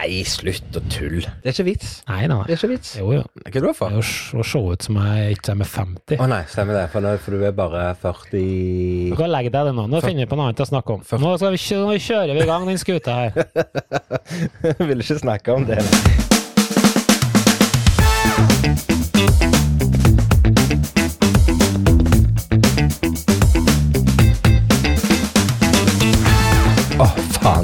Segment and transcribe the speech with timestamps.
[0.00, 1.28] Nei, slutt å tulle.
[1.44, 1.88] Det er ikke vits.
[2.08, 2.38] Nei nei.
[2.48, 2.92] Det er ikke vits.
[2.96, 3.24] Jo, jo.
[3.36, 6.16] Hva er det du Det er å se ut som jeg ikke er med 50.
[6.24, 6.86] Å nei, stemmer det.
[6.94, 9.84] For, nå, for du er bare 40 Du kan legge deg det nå.
[9.92, 11.04] Nå finner vi på noe annet å snakke om.
[11.20, 13.40] Nå, skal vi, kjø- nå kjører vi i gang den skuta her.
[14.64, 15.84] Jeg vil ikke snakke om det.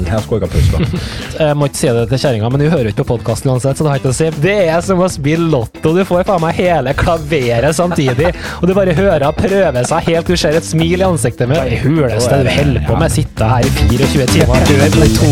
[0.07, 1.03] Her skulle jeg ha pusta.
[1.47, 3.85] Jeg må ikke si det til kjerringa, men hun hører ikke på podkasten uansett, så
[3.85, 4.29] det har ikke å si.
[4.41, 5.91] Det er som å spille lotto.
[5.93, 8.31] Du får faen meg hele klaveret samtidig,
[8.61, 11.49] og du bare hører henne prøve seg helt til du ser et smil i ansiktet
[11.49, 13.13] med det huleste du holder på med.
[13.17, 15.29] Sitte her i 24 timer og høre de to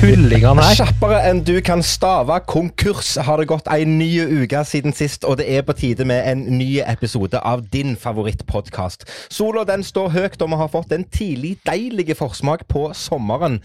[0.00, 0.78] tullingene her.
[0.78, 4.08] Kjappere enn du kan stave konkurs har det gått ei ny
[4.40, 9.04] uke siden sist, og det er på tide med en ny episode av din favorittpodkast.
[9.28, 13.58] Sola den står høyt, og vi har fått en tidlig deilig forsmak på sommeren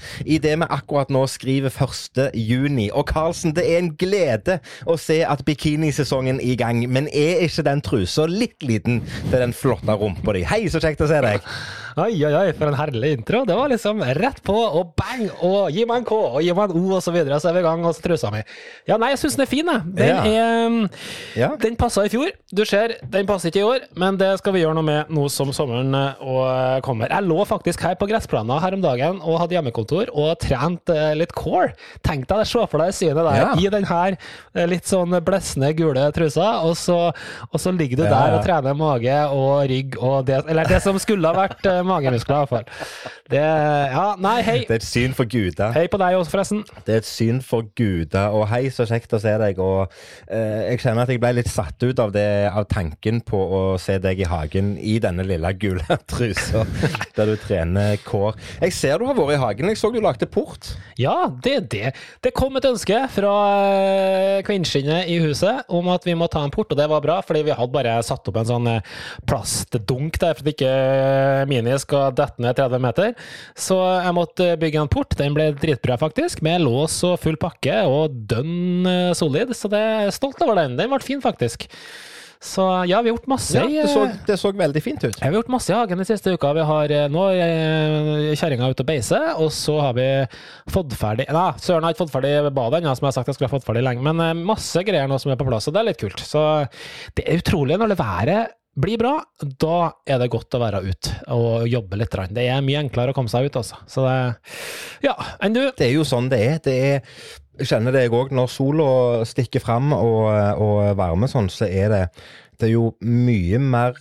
[0.52, 2.22] idet vi akkurat nå skriver 1.
[2.38, 2.90] juni.
[2.91, 7.43] Og Karlsen, det er en glede å se at bikinisesongen er i gang, men er
[7.48, 10.43] ikke den trusa litt liten til den flotte rumpa di?
[10.48, 11.46] Hei, så kjekt å se deg.
[11.99, 13.41] Oi, oi, oi, for en herlig intro.
[13.48, 16.71] Det var liksom rett på og bang, og gi meg en K, og gi meg
[16.71, 17.40] en O, og så videre.
[17.43, 18.40] Så er vi i gang, så trusa mi.
[18.88, 19.96] Ja, nei, jeg syns den er fin, jeg.
[19.99, 20.68] Den Ja.
[20.68, 20.77] um,
[21.36, 21.49] Ja.
[21.60, 22.32] Den passa i fjor.
[22.52, 25.27] Du ser, den passer ikke i år, men det skal vi gjøre noe med nå
[25.32, 27.12] som sommeren eh, og kommer.
[27.12, 31.11] Jeg lå faktisk her på gressplana her om dagen og hadde hjemmekontor og trent eh,
[31.20, 31.71] litt core.
[32.05, 33.51] Tenk deg det, se for deg synet der Ja.
[33.61, 36.99] i den her eh, litt sånn blesne, gule trusa, og så,
[37.51, 40.81] og så ligger du Ja, der og trener mage og rygg og det Eller det
[40.84, 42.65] som skulle ha vært eh, magemuskler, iallfall.
[43.31, 44.57] Det Ja, nei, hei.
[44.67, 45.71] Det er et syn for guder.
[45.75, 46.63] Hei på deg også, forresten.
[46.85, 48.34] Det er et syn for guder.
[48.35, 49.59] Og hei, så kjekt å se deg.
[49.62, 49.91] Og
[50.27, 53.62] eh, jeg kjenner at jeg ble litt satt ut av, det, av tanken på å
[53.81, 56.65] se deg i hagen i denne lille gule trusa
[57.15, 58.35] der du trener kår.
[58.65, 59.71] Jeg ser du har vært i hagen.
[59.71, 60.71] Jeg så du lagde port.
[60.99, 61.91] Ja, det er det.
[62.24, 63.34] Det kom et ønske fra
[63.76, 67.19] eh, kvinnskinnet i huset om at vi må ta en port, og det var bra,
[67.25, 68.91] fordi vi hadde bare satt opp en sånn eh,
[69.29, 70.75] plastdunk der for at ikke
[71.52, 73.16] Mini skal dette ned 30 meter.
[73.58, 75.18] Så jeg måtte bygge en port.
[75.19, 79.81] Den ble dritbra, faktisk, med lås og full pakke og dønn eh, solid, så det
[79.81, 80.78] er stolt over den.
[80.80, 81.69] Den ble fin, faktisk.
[82.44, 83.53] Så ja, vi har gjort masse.
[83.57, 85.13] Ja, det, så, eh, det så veldig fint ut.
[85.13, 86.53] ja, vi har gjort masse i hagen den siste uka.
[86.57, 90.07] Vi har eh, nå eh, kjerringa ute og beiser, og så har vi
[90.74, 93.38] fått ferdig Nei, søren har ikke fått ferdig badet ennå, som jeg har sagt jeg
[93.38, 95.84] skulle ha fått ferdig lenge, men masse greier nå som er på plass, og det
[95.84, 96.25] er litt kult.
[96.25, 96.41] Så
[97.19, 99.18] det er utrolig når det været blir bra,
[99.59, 102.16] da er det godt å være ute og jobbe litt.
[102.31, 103.80] Det er mye enklere å komme seg ut, altså.
[103.90, 104.18] Så det
[105.03, 105.63] Ja, enn du?
[105.75, 106.59] Det er jo sånn det er.
[106.63, 107.18] Det er
[107.59, 108.31] jeg kjenner det jeg òg.
[108.35, 108.85] Når sola
[109.28, 110.29] stikker fram og,
[110.62, 112.06] og varmer sånn, så er det
[112.62, 113.95] det er jo mye mer,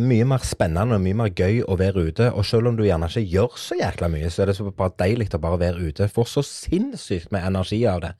[0.00, 2.30] mye mer spennende og mye mer gøy å være ute.
[2.32, 4.94] Og selv om du gjerne ikke gjør så jækla mye, så er det så bare
[5.02, 6.08] deilig å bare være ute.
[6.12, 8.14] Får så sinnssykt med energi av det.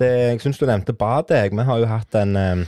[0.00, 1.42] det jeg syns du nevnte badet.
[1.52, 2.64] Vi har jo hatt en eh,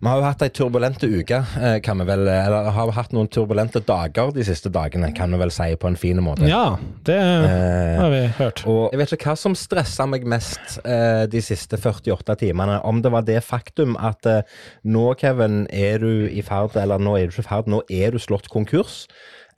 [0.00, 3.28] vi har jo hatt ei turbulente uke, eh, kan vi vel Eller har hatt noen
[3.28, 6.46] turbulente dager de siste dagene, kan vi vel si på en fin måte.
[6.48, 8.62] Ja, det Eh, har vi hørt.
[8.66, 12.80] og jeg vet ikke hva som stressa meg mest eh, de siste 48 timene.
[12.84, 14.42] Om det var det faktum at eh,
[14.84, 18.10] nå, Kevin, er du i ferd Eller nå er du ikke i ferd, nå er
[18.14, 19.06] du slått konkurs.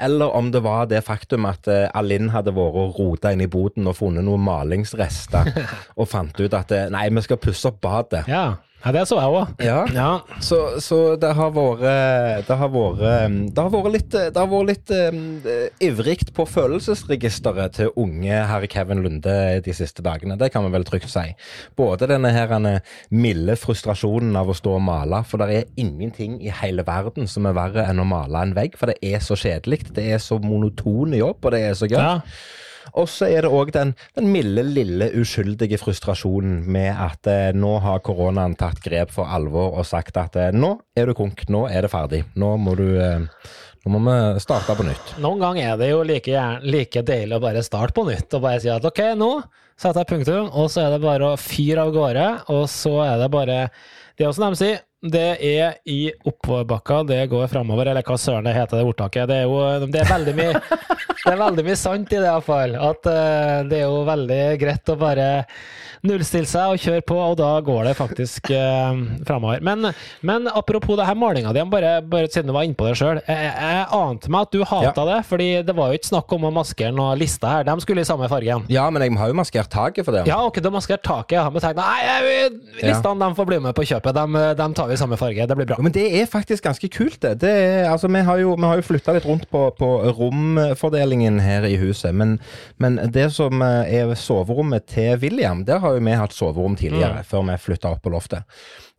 [0.01, 3.47] Eller om det var det faktum at eh, Alinn hadde vært og rota inn i
[3.53, 5.51] boden og funnet noen malingsrester,
[6.01, 8.25] og fant ut at eh, nei, vi skal pusse opp badet.
[8.31, 9.51] Ja, ja det så jeg òg.
[9.65, 9.81] Ja.
[9.95, 10.11] Ja.
[10.45, 13.03] Så, så det har vært Det har vært
[13.51, 15.21] Det har vært litt, det har vært litt um,
[15.85, 20.39] ivrigt på følelsesregisteret til unge herr Kevin Lunde de siste dagene.
[20.41, 21.27] Det kan vi vel trygt si.
[21.79, 22.79] Både denne her denne
[23.13, 27.49] milde frustrasjonen av å stå og male, for det er ingenting i hele verden som
[27.49, 29.85] er verre enn å male en vegg, for det er så kjedelig.
[29.97, 32.01] Det er så monoton jobb, og det er så gøy.
[32.01, 32.17] Ja.
[32.99, 37.77] Og så er det òg den, den milde, lille, uskyldige frustrasjonen med at eh, nå
[37.85, 41.67] har koronaen tatt grep for alvor og sagt at eh, nå er du konk, nå
[41.71, 42.25] er det ferdig.
[42.41, 43.27] Nå må du eh,
[43.81, 45.15] Nå må vi starte på nytt.
[45.25, 48.61] Noen ganger er det jo like, like deilig å bare starte på nytt og bare
[48.61, 49.31] si at ok, nå
[49.81, 53.23] setter jeg punktum, og så er det bare å fyre av gårde, og så er
[53.23, 53.63] det bare
[54.19, 58.45] Det er også de sier, det er i oppoverbakka det går framover, eller hva søren
[58.45, 59.31] det heter, det ordtaket.
[59.31, 60.61] Det er jo det er veldig mye
[61.21, 62.73] Det er veldig mye sant i det, iallfall.
[62.81, 65.29] At uh, det er jo veldig greit å bare
[66.09, 68.97] nullstille seg og kjøre på, og da går det faktisk uh,
[69.29, 69.61] framover.
[69.65, 69.91] Men,
[70.25, 73.21] men apropos det her malinga di, bare, bare siden du var inne på det sjøl.
[73.27, 76.49] Jeg, jeg ante meg at du hata det, fordi det var jo ikke snakk om
[76.49, 77.69] å maskere noen lister her.
[77.69, 78.65] De skulle i samme fargen.
[78.73, 80.25] Ja, men jeg har jo maskert taket for det.
[80.31, 81.37] Ja, ok, du har maskert taket.
[81.37, 82.49] Jeg har tenkt nei,
[82.81, 84.17] listene de får bli med på kjøpet.
[84.17, 85.47] De, de tar vi samme farge.
[85.47, 85.79] Det blir bra.
[85.83, 87.37] Men det er faktisk ganske kult, det.
[87.45, 89.89] det er, altså, vi har jo, vi har jo flytta litt rundt på, på
[90.19, 92.15] romfordelingen her i huset.
[92.15, 92.39] Men,
[92.83, 97.25] men det som eh, er soverommet til William, der har jo vi hatt soverom tidligere,
[97.29, 98.47] før vi flytta opp på loftet.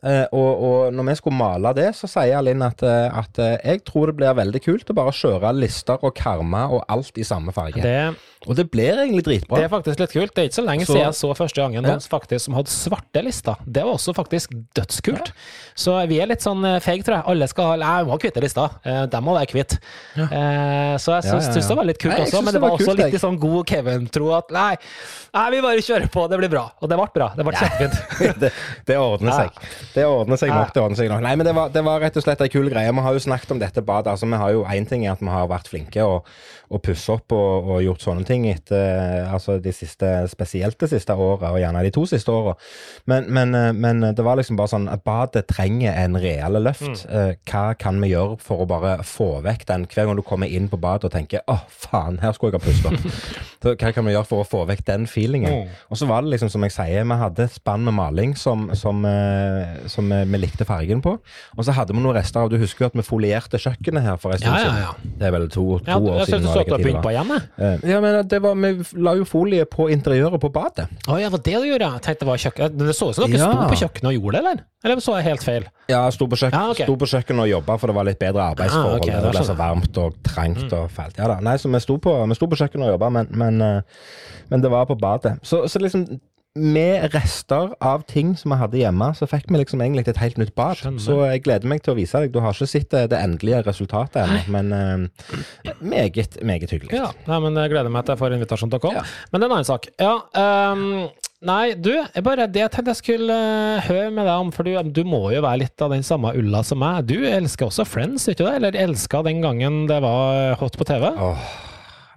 [0.02, 3.52] Eh, og, og når vi skulle male det, så sier Linn at, eh, at eh,
[3.70, 7.26] jeg tror det blir veldig kult å bare kjøre lister og karmer og alt i
[7.26, 7.84] samme farge.
[7.84, 8.16] Det,
[8.48, 9.60] og det blir egentlig dritbra.
[9.60, 10.34] det er faktisk litt kult.
[10.34, 11.94] Det er ikke så lenge Så- siden jeg så første gangen Ja.
[11.94, 13.62] noen faktisk som hadde svarte lister.
[13.62, 15.30] Det var også faktisk dødskult.
[15.82, 17.26] Så vi er litt sånn feige, tror jeg.
[17.32, 18.76] Alle skal ha Nei, vi må kvitte lister.
[18.86, 19.76] Eh, De må være kvitt.
[20.14, 20.28] Ja.
[21.02, 21.64] Så jeg syns ja.
[21.66, 23.18] det var litt kult Nei, også, men det var kult, også litt jeg.
[23.18, 24.72] i sånn god Kevin-tro at nei,
[25.34, 26.64] nei, vi bare kjører på, det blir bra.
[26.80, 27.28] Og det ble bra.
[27.36, 28.38] Det ble kjempefint.
[28.42, 28.52] det,
[28.88, 29.60] det ordner seg.
[29.96, 30.72] Det ordner seg nok.
[30.76, 31.24] det ordner seg nok.
[31.26, 32.92] Nei, men det var, det var rett og slett ei kul greie.
[32.92, 34.14] Vi har jo snakket om dette badet.
[34.14, 36.28] altså Vi har jo én ting er at vi har vært flinke og,
[36.72, 41.14] og pusse opp og, og gjort sånne ting etter altså de siste, spesielt det siste
[41.14, 42.54] året, og gjerne de to siste åra.
[43.10, 47.04] Men, men, eh, men det var liksom bare sånn at badet trenger en reale løft.
[47.06, 47.36] Mm.
[47.48, 50.68] Hva kan vi gjøre for å bare få vekk den hver gang du kommer inn
[50.72, 53.50] på badet og tenker 'Å, faen, her skulle jeg ha pustet opp'.
[53.82, 55.52] Hva kan vi gjøre for å få vekk den feelingen?
[55.52, 55.74] Mm.
[55.90, 58.68] Og så var det liksom som jeg sier, vi hadde et spann med maling som,
[58.78, 61.14] som, eh, som eh, vi likte fargen på.
[61.56, 64.18] Og så hadde vi noen rester av Du husker jo at vi folierte kjøkkenet her
[64.22, 64.82] for en stund Ja, ja, siden.
[64.82, 65.16] ja.
[65.20, 66.48] Det er vel to, to år siden.
[66.50, 67.42] så hvilken og pynta.
[67.58, 68.70] Eh, Ja, men det var, Vi
[69.02, 70.88] la jo folie på interiøret på badet.
[71.08, 71.88] Å ja, det var det du gjorde?
[71.92, 72.76] Jeg tenkte det var kjøkken.
[72.78, 73.50] Men det så ut som dere Ja.
[73.52, 74.64] sto på kjøkkenet og gjorde det, eller?
[74.84, 75.64] Eller så jeg helt feil?
[75.88, 76.86] Ja, jeg sto på, kjøkken, Ja, okay.
[76.86, 78.92] sto på kjøkkenet og jobba, for det var litt bedre arbeidsforhold.
[78.92, 81.18] Ah, okay, det det ble så varmt og trangt og fælt.
[81.18, 81.40] Ja da.
[81.40, 83.82] Nei, så vi sto på, vi sto på kjøkkenet og jobba, men, men, eh,
[84.50, 85.38] men det var på badet.
[85.42, 86.06] Så, så liksom
[86.54, 90.38] med rester av ting som vi hadde hjemme, så fikk vi liksom egentlig et helt
[90.40, 90.76] nytt bad.
[90.76, 91.00] Skjønner.
[91.00, 92.34] Så jeg gleder meg til å vise deg.
[92.34, 96.92] Du har ikke sett det, det endelige resultatet ennå, men uh, meget, meget hyggelig.
[96.98, 99.00] Ja, nei, men jeg gleder meg til jeg får invitasjon til å komme.
[99.00, 99.32] Ja.
[99.32, 99.88] Men det er en annen sak.
[100.02, 100.14] Ja,
[100.76, 100.86] um,
[101.48, 104.68] nei, du, jeg bare det jeg tenkte jeg skulle eh, høre med deg om, for
[104.68, 107.08] du, du må jo være litt av den samme ulla som meg.
[107.08, 108.56] Du elsker også Friends, ikke det?
[108.60, 111.08] Eller elska den gangen det var hot på TV?
[111.16, 111.52] Åh,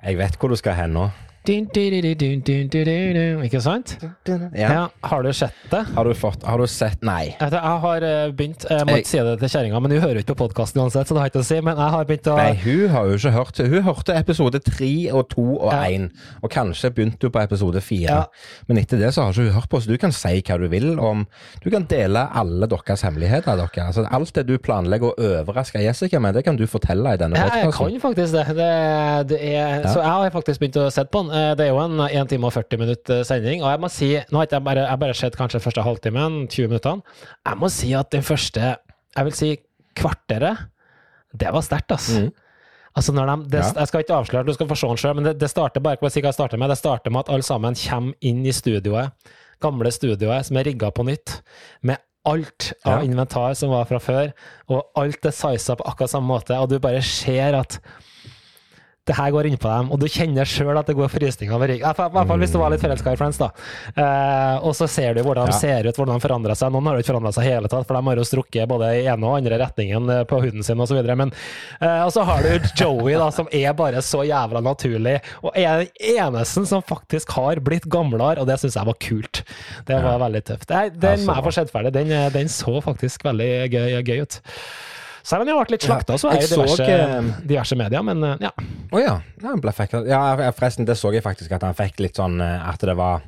[0.03, 1.07] jeg vet hvor du skal hen nå.
[1.45, 3.95] Dun, dun, dun, dun, dun, dun, dun, Ikke sant?
[4.01, 4.49] Ja.
[4.55, 5.83] Ja, har du sett det?
[5.93, 7.35] Har, du fått, har du sett Nei.
[7.37, 10.19] Jeg, jeg har eh, begynt Jeg må ikke si det til kjerringa, men hun hører
[10.19, 11.59] jo ikke på podkasten uansett, så det har jeg ikke å si.
[11.67, 14.91] Men jeg har begynt å Nei, hun har jo ikke hørt Hun hørte episode tre
[15.13, 15.83] og to og Ja.
[16.41, 18.17] og kanskje begynte hun på episode fire.
[18.23, 18.63] Ja.
[18.69, 20.67] Men etter det så har ikke hun hørt på, så du kan si hva du
[20.71, 21.25] vil om
[21.63, 23.55] Du kan dele alle deres hemmeligheter.
[23.61, 23.85] Dere.
[23.85, 27.37] Altså, alt det du planlegger å overraske Jessica med, det kan du fortelle i denne
[27.37, 28.45] Jeg, jeg kan faktisk det.
[28.57, 28.71] det,
[29.29, 29.93] det er, Ja.
[29.93, 31.34] Så jeg har faktisk begynt å se på den.
[31.35, 34.09] Eh, Det er jo en 1 time og 40 minutt sending, og jeg må si
[34.31, 37.03] Nå har jeg bare, jeg bare sett kanskje første halvtimen, 20 minuttene.
[37.45, 38.75] Jeg må si at den første,
[39.15, 39.51] jeg vil si
[39.99, 40.65] kvarteret,
[41.35, 42.25] det var sterkt, altså.
[42.25, 42.31] Mm.
[42.95, 43.71] Altså når de, det, Ja.
[43.81, 45.97] Jeg skal ikke avsløre, du skal få se den sjøl, men det, det starter bare
[45.99, 46.69] hva det starter med.
[46.71, 49.11] Det starter med at alle sammen kommer inn i studioet,
[49.59, 51.41] gamle studioet som er rigga på nytt,
[51.83, 53.05] med alt av Ja.
[53.05, 54.31] inventar som var fra før,
[54.69, 57.79] og alt er siza på akkurat samme måte, og du bare ser at
[59.05, 61.85] det her går innpå dem, og du kjenner sjøl at det går frysninger over ryggen.
[61.85, 63.51] I hvert fall hvis du var litt forelska i Friends, da.
[63.93, 65.59] Eh, og så ser du hvordan de Ja.
[65.59, 66.71] ser ut, hvordan de forandrer seg.
[66.73, 68.89] Noen har jo ikke forandra seg i hele tatt, for de har jo strukket både
[68.97, 70.97] i ene og andre retningen eh, på huden sin osv.
[71.15, 71.31] Men
[71.81, 75.85] eh, Og så har du Joey, da, som er bare så jævla naturlig, og er
[75.85, 79.43] den eneste som faktisk har blitt gamlere, og det syns jeg var kult.
[79.85, 80.69] Det var veldig tøft.
[80.73, 81.93] Nei, Den Ja, må jeg få sett ferdig.
[81.93, 84.41] Den, eh, den så faktisk veldig gøy, gøy ut.
[85.25, 88.21] Selv om jeg vært litt slakta, så er det diverse, så, eh, diverse medier, men
[88.27, 88.51] eh, ja.
[88.93, 89.15] Å ja.
[89.41, 90.51] ja, ja.
[90.53, 93.25] Forresten, det så jeg faktisk at han fikk litt sånn eh, At det var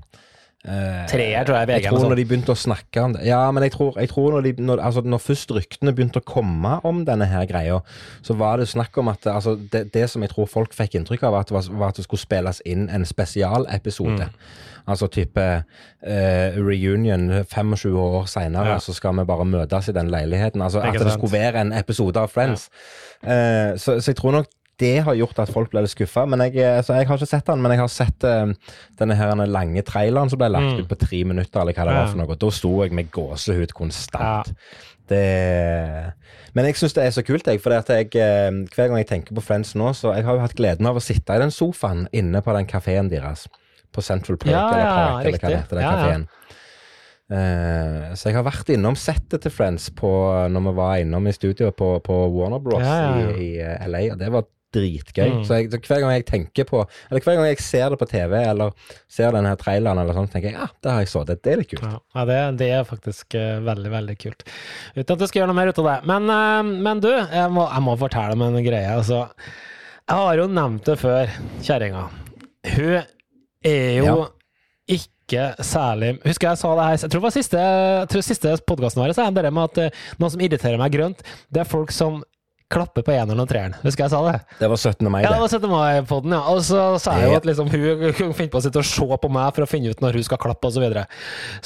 [0.65, 2.09] Treer, tror jeg, VG Jeg tror sånn.
[2.12, 4.64] når de begynte å snakke om det Ja, men jeg tror, jeg tror når, de,
[4.68, 7.78] når, altså, når først ryktene begynte å komme om denne her greia,
[8.26, 11.23] så var det snakk om at altså, det, det som jeg tror folk fikk inntrykk
[11.30, 14.28] av, at var, var at det skulle spilles inn en spesialepisode.
[14.28, 14.49] Mm.
[14.87, 18.78] Altså type eh, reunion 25 år seinere, Ja.
[18.80, 20.61] så skal vi bare møtes i den leiligheten.
[20.64, 22.69] Altså At det skulle være en episode av Friends.
[23.23, 24.47] Eh, så, så jeg tror nok
[24.80, 26.28] det har gjort at folk ble litt skuffa.
[26.30, 28.52] Men jeg, eh, jeg har ikke sett den, men jeg har sett uh,
[29.00, 30.80] denne her lange traileren som ble lagt Mm.
[30.84, 32.04] ut på tre minutter, eller hva det Ja.
[32.04, 32.36] var for noe.
[32.36, 34.54] Da sto jeg med gåsehud konstant.
[35.07, 36.14] Det
[36.54, 37.62] Men jeg syns det er så kult, jeg.
[37.62, 40.42] For at jeg, eh, hver gang jeg tenker på Friends nå, så jeg har jo
[40.42, 43.48] hatt gleden av å sitte i den sofaen inne på den kafeen deres.
[43.94, 45.98] På Central Park, Ja, eller ja, Park, eller hva det heter, den Ja, ja.
[46.04, 46.28] kafeen.
[47.30, 50.10] Eh, så jeg har vært innom settet til Friends på,
[50.50, 52.80] når vi var innom i studio på, på Warner Bros.
[52.84, 53.36] Ja, ja, ja.
[53.36, 54.46] i, i LA, og det var
[54.78, 55.28] dritgøy.
[55.40, 55.44] Mm.
[55.50, 58.07] Så, jeg, så hver gang jeg tenker på Eller hver gang jeg ser det på
[58.10, 58.74] TV, eller
[59.12, 61.26] ser denne her traileren, eller sånn, tenker jeg ja, det har jeg så.
[61.28, 61.88] Det, det er litt kult.
[61.88, 64.46] Ja, ja, det, det er faktisk uh, veldig, veldig kult.
[64.96, 65.98] Uten at jeg skal gjøre noe mer ut av det.
[66.14, 68.94] Men, uh, men du, jeg må, jeg må fortelle om en greie.
[68.94, 69.26] Altså,
[70.07, 72.07] jeg har jo nevnt det før, kjerringa.
[72.78, 72.98] Hun
[73.68, 74.28] er jo Ja.
[74.88, 77.64] ikke særlig Husker jeg sa det her Jeg tror det var siste,
[78.14, 81.24] tror siste podkasten vår, så er det med at eh, noe som irriterer meg grønt,
[81.52, 82.22] det er folk som
[82.68, 83.76] klapper på eneren og treeren.
[83.83, 84.40] Husker jeg sa det?
[84.59, 85.07] Det var 17.
[85.12, 85.42] mai, Ja, det det.
[85.45, 85.69] var 17.
[85.71, 86.42] mai-podden, ja.
[86.52, 89.07] Og så sa jeg jo at liksom, hun kunne finne på å sitte og se
[89.24, 90.78] på meg for å finne ut når hun skal klappe, osv.
[90.78, 91.06] Så, videre.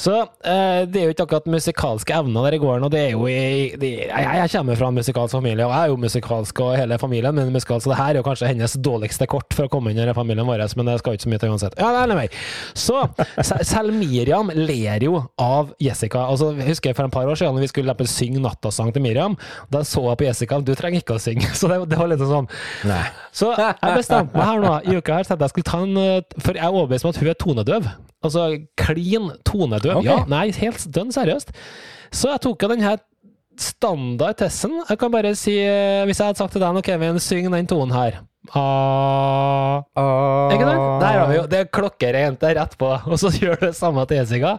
[0.00, 0.12] så
[0.46, 3.26] eh, det er jo ikke akkurat musikalske evner der i gården, og det er jo
[3.28, 6.76] i det, jeg, jeg kommer fra en musikalsk familie, og jeg er jo musikalsk, og
[6.78, 9.72] hele familien min musikalsk, så det her er jo kanskje hennes dårligste kort for å
[9.72, 11.76] komme inn i familien vår, men det skal jo ikke så mye til uansett.
[11.82, 12.28] Ja, nei, nei, nei.
[12.78, 13.02] Så
[13.66, 16.24] selv Miriam ler jo av Jessica.
[16.30, 19.36] Altså, jeg husker for en par år siden når vi skulle synge nattasang til Miriam,
[19.72, 21.50] da så jeg på Jessica du trenger ikke å synge.
[21.58, 22.48] Så det, det var litt sånn
[22.88, 23.04] Nei.
[23.34, 26.40] så jeg bestemte meg her nå i uka her, at jeg skulle ta en eh,
[26.42, 27.88] For jeg er overbevist om at hun er tonedøv.
[28.22, 30.02] Altså klin tonedøv.
[30.02, 30.10] Okay.
[30.10, 31.54] Ja, nei, helt dønn seriøst.
[32.12, 33.00] Så jeg tok jo den her
[33.60, 34.82] standard-testen.
[34.88, 37.68] Jeg kan bare si, eh, hvis jeg hadde sagt til deg nå, Kevin, syng den
[37.70, 38.20] tonen her.
[38.50, 39.84] Ah.
[40.50, 40.80] Ikke sant?
[40.98, 43.76] Der har vi jo Det er klokkereint der rett på, og så gjør du det
[43.78, 44.56] samme til Jessica.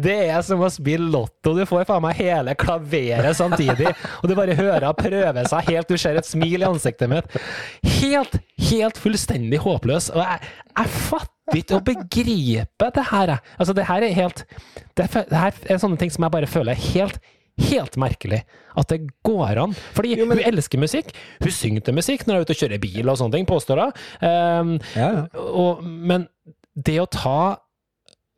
[0.00, 1.52] Det er som å spille lotto.
[1.56, 5.92] Du får faen meg hele klaveret samtidig, og du bare hører henne prøve seg helt
[5.92, 7.38] Du ser et smil i ansiktet mitt.
[7.98, 8.40] Helt,
[8.70, 10.10] helt fullstendig håpløs.
[10.16, 13.54] Og jeg, jeg fatter ikke å begripe det her, jeg.
[13.60, 14.44] Altså, det her er helt
[14.96, 17.20] det, det her er sånne ting som jeg bare føler er helt
[17.58, 18.42] Helt merkelig
[18.76, 19.72] at det går an.
[19.96, 21.12] Fordi Jo, men- hun elsker musikk.
[21.40, 23.80] Hun synger til musikk når hun er ute og kjører bil og sånne ting, påstår
[23.80, 23.92] hun.
[24.20, 25.26] Um, Ja, ja.
[25.40, 26.28] og, men
[26.76, 27.38] det å ta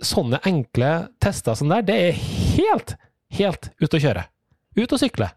[0.02, 2.12] sånne enkle tester som der, det er
[2.54, 2.94] helt,
[3.34, 4.24] helt ut å kjøre.
[4.78, 5.32] Ut og sykle.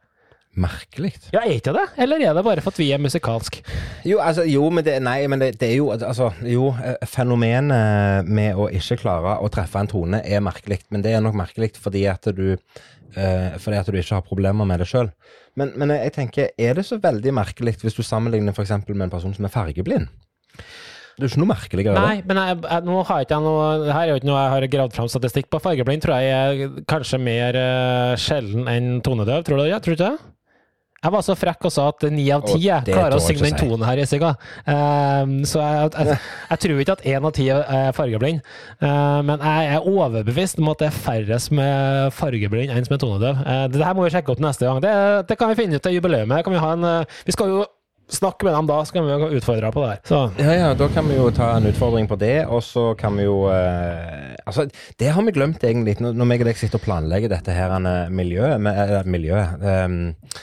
[0.59, 1.13] Merkelig.
[1.31, 1.85] Ja, er ikke det?
[2.03, 3.61] Eller er det bare for at vi er musikalsk?
[4.03, 8.27] Jo, altså, jo, men det, nei, men det, det er jo altså, Jo, eh, fenomenet
[8.27, 11.71] med å ikke klare å treffe en tone er merkelig, men det er nok merkelig
[11.79, 15.13] fordi at du eh, fordi at du ikke har problemer med det sjøl.
[15.55, 18.75] Men, men jeg tenker, er det så veldig merkelig hvis du sammenligner f.eks.
[18.89, 20.11] med en person som er fargeblind?
[21.15, 22.01] Det er ikke noe merkeligere.
[22.01, 24.53] Nei, men jeg, jeg, nå har ikke jeg noe Her er jo ikke noe jeg
[24.53, 25.59] har gravd fram statistikk på.
[25.63, 29.43] Fargeblind tror jeg er kanskje mer uh, sjelden enn tonedøv.
[29.45, 29.75] Tror du det?
[29.83, 30.31] Tror du ikke det?
[31.01, 33.81] Jeg var så frekk og sa at ni av ti klarer å synge den tonen
[33.87, 34.35] her, Jessica.
[34.67, 36.17] Uh, så jeg, jeg,
[36.51, 38.43] jeg tror ikke at én av ti er fargeblind.
[38.77, 42.93] Uh, men jeg er overbevist om at det er færre som er fargeblind enn som
[42.93, 43.41] er tonedøv.
[43.41, 44.83] Uh, det her må vi sjekke opp neste gang.
[44.85, 44.93] Det,
[45.31, 46.29] det kan vi finne ut til jubileet.
[46.45, 47.65] Kan vi, ha en, uh, vi skal jo
[48.11, 50.01] snakke med dem da, så kan vi jo utfordre deg på det her.
[50.09, 50.19] Så.
[50.41, 53.23] Ja, ja, da kan vi jo ta en utfordring på det, og så kan vi
[53.27, 54.65] jo eh, Altså,
[54.99, 57.75] det har vi glemt egentlig når meg og deg sitter og planlegger dette her
[58.11, 60.41] miljøet med, eh, Miljøet eh,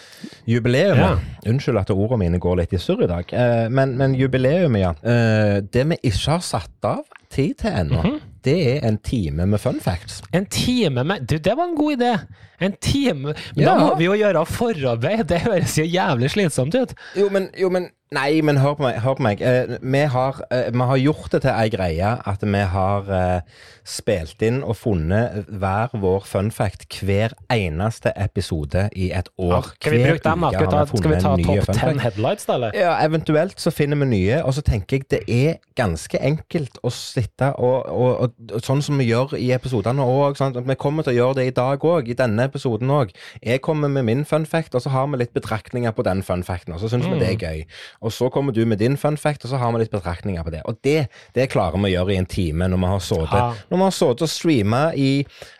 [0.48, 0.96] Jubileet.
[0.98, 1.10] Ja.
[1.50, 3.28] Unnskyld at ordene mine går litt i surr i dag.
[3.36, 4.94] Eh, men, men jubileet, ja.
[5.02, 8.18] Eh, det vi ikke har satt av tid til ennå, Mhm.
[8.48, 10.22] det er en time med fun facts.
[10.32, 12.14] En time med Du, det var en god idé!
[12.60, 13.74] En time Men Ja.
[13.74, 15.28] da må vi jo gjøre forarbeid!
[15.28, 16.94] Det høres jo jævlig slitsomt ut.
[17.16, 19.02] Jo, men, jo, men Nei, men hør på meg.
[19.04, 19.40] Hør på meg.
[19.44, 23.58] Eh, vi, har, eh, vi har gjort det til ei greie at vi har eh,
[23.84, 29.68] spilt inn og funnet hver vår fun fact hver eneste episode i et år.
[29.76, 32.56] Skal vi Hver bruke dem, Skal vi ta, skal vi ta topp ten headlights, da,
[32.56, 32.78] eller?
[32.80, 36.92] Ja, eventuelt så finner vi nye, og så tenker jeg det er ganske enkelt å
[36.92, 40.40] sitte og, og, og, og sånn som vi gjør i episodene òg.
[40.64, 43.12] Vi kommer til å gjøre det i dag òg, i denne episoden òg.
[43.44, 46.44] Jeg kommer med min fun fact, og så har vi litt betraktninger på den fun
[46.46, 47.62] facten, og så syns vi det er gøy.
[48.02, 50.54] Og så kommer du med din fun fact, og så har vi litt betraktninger på
[50.54, 50.64] det.
[50.68, 53.46] Og det, det klarer vi å gjøre i en time når vi har sittet Ja.
[53.70, 55.10] Når vi har sittet og streama i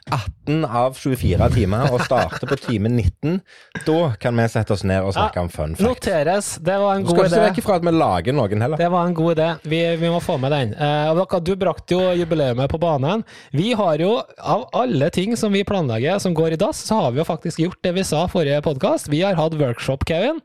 [0.09, 3.41] 18 av 24 timer og starter på time 19,
[3.85, 5.85] da kan vi sette oss ned og snakke om fun fact.
[5.85, 6.51] Noteres.
[6.65, 7.17] Det var en god idé.
[7.19, 8.81] skal ikke se vekk ifra at vi lager noen heller.
[8.81, 9.49] Det var en god idé.
[9.69, 10.75] Vi, vi må få med den.
[10.79, 13.25] Uh, du brakte jo jubileet på banen.
[13.53, 17.11] Vi har jo, av alle ting som vi planlegger som går i dass, så har
[17.15, 19.09] vi jo faktisk gjort det vi sa forrige podkast.
[19.13, 20.41] Vi har hatt workshop, Kevin.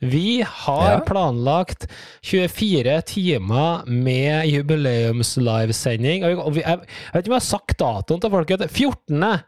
[0.00, 1.00] Vi har Ja.
[1.00, 1.86] planlagt
[2.22, 6.24] 24 timer med jubileumslivesending.
[6.24, 8.66] Og jeg vet ikke om jeg har sagt datoen til folket.
[8.70, 9.40] 14.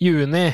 [0.00, 0.46] juni.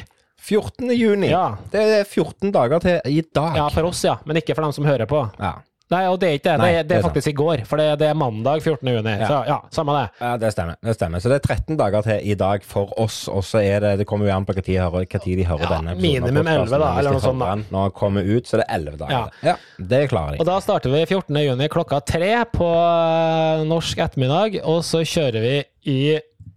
[0.45, 0.91] 14.
[0.93, 1.29] juni.
[1.33, 1.57] Ja.
[1.73, 3.57] Det er 14 dager til i dag.
[3.57, 4.17] Ja, for oss, ja.
[4.27, 5.25] Men ikke for dem som hører på.
[5.41, 5.55] Ja.
[5.93, 6.55] Nei, og det er ikke det.
[6.63, 7.63] Nei, det, er, det er faktisk i går.
[7.69, 8.89] For det, det er mandag 14.
[8.89, 9.13] juni.
[9.21, 9.27] Ja.
[9.29, 10.05] Så ja, samme det.
[10.23, 10.79] Ja, det stemmer.
[10.81, 11.21] det stemmer.
[11.21, 14.07] Så det er 13 dager til i dag for oss, og så er det Det
[14.09, 16.91] kommer jo an på hører, hva tid de hører Ja, denne episoden minimum 11 da,
[16.99, 17.51] eller noe sånt da.
[17.53, 19.13] Nå den Når den kommer ut, så det er 11 dager.
[19.13, 19.53] Ja.
[19.53, 20.41] Ja, Det klarer de.
[20.41, 21.43] Og da starter vi 14.
[21.45, 25.57] juni klokka tre på eh, norsk ettermiddag, og så kjører vi
[25.93, 26.01] i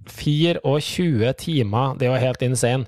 [0.07, 1.97] 24 timer.
[1.99, 2.87] Det er jo helt insane.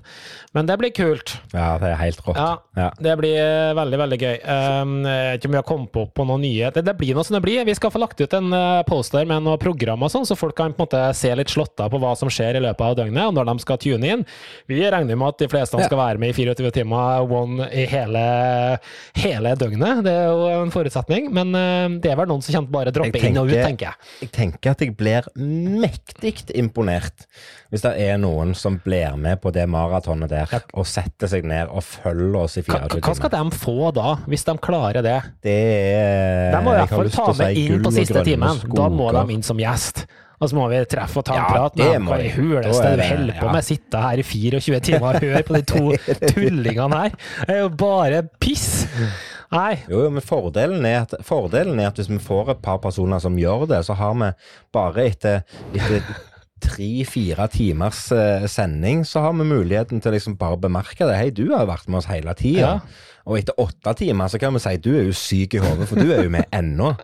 [0.52, 1.36] Men det blir kult.
[1.54, 2.34] Ja, det er helt rått.
[2.34, 2.88] Ja, Ja.
[2.98, 4.38] det blir eh, veldig, veldig gøy.
[4.82, 7.14] Um, jeg vet ikke om vi har kommet på, på noen nye det, det blir
[7.14, 7.60] noe som det blir.
[7.68, 10.56] Vi skal få lagt ut en eh, poster med noen program og sånn, så folk
[10.58, 13.28] kan på en måte se litt slåtta på hva som skjer i løpet av døgnet,
[13.30, 14.26] og når de skal tune inn.
[14.66, 15.86] Vi regner med at de fleste Ja.
[15.86, 18.26] skal være med i 24 timer one i hele,
[19.22, 20.02] hele døgnet.
[20.02, 22.96] Det er jo en forutsetning, men eh, det er vel noen som kommer til bare
[22.98, 24.10] droppe tenker, inn og ut, tenker- jeg.
[24.26, 27.26] Jeg tenker at jeg blir mektig imponert.
[27.70, 31.68] Hvis det er noen som blir med på det maratonet der, og setter seg ned
[31.70, 35.18] og følger oss i 24 timer hva skal de få da, hvis de klarer det?
[35.46, 35.54] Det
[36.00, 38.64] er De må i hvert fall ta si med inn på siste timen.
[38.74, 40.04] Da må de inn som gjest.
[40.40, 42.90] Og så må vi treffe og ta en Ja, prat med det må i huleste
[42.94, 43.52] du det- holder på ja.
[43.52, 43.64] med?
[43.66, 45.82] Sitte her i 24 timer og høre på de to
[46.32, 47.18] tullingene her.
[47.44, 48.86] Det er jo bare piss!
[49.50, 49.80] Nei.
[49.90, 53.18] Jo, jo, men fordelen er, at, fordelen er at hvis vi får et par personer
[53.22, 54.28] som gjør det, så har vi
[54.72, 55.42] bare etter,
[55.74, 56.04] etter
[56.62, 61.16] tre-fire timers eh, sending, så har vi muligheten til liksom bare bemerke det.
[61.18, 62.76] Hei, du har vært med oss hele tida.
[62.80, 63.06] Ja.
[63.28, 66.00] Og etter åtte timer så kan vi si du er jo syk i hodet, for
[66.00, 66.94] du er jo med ennå.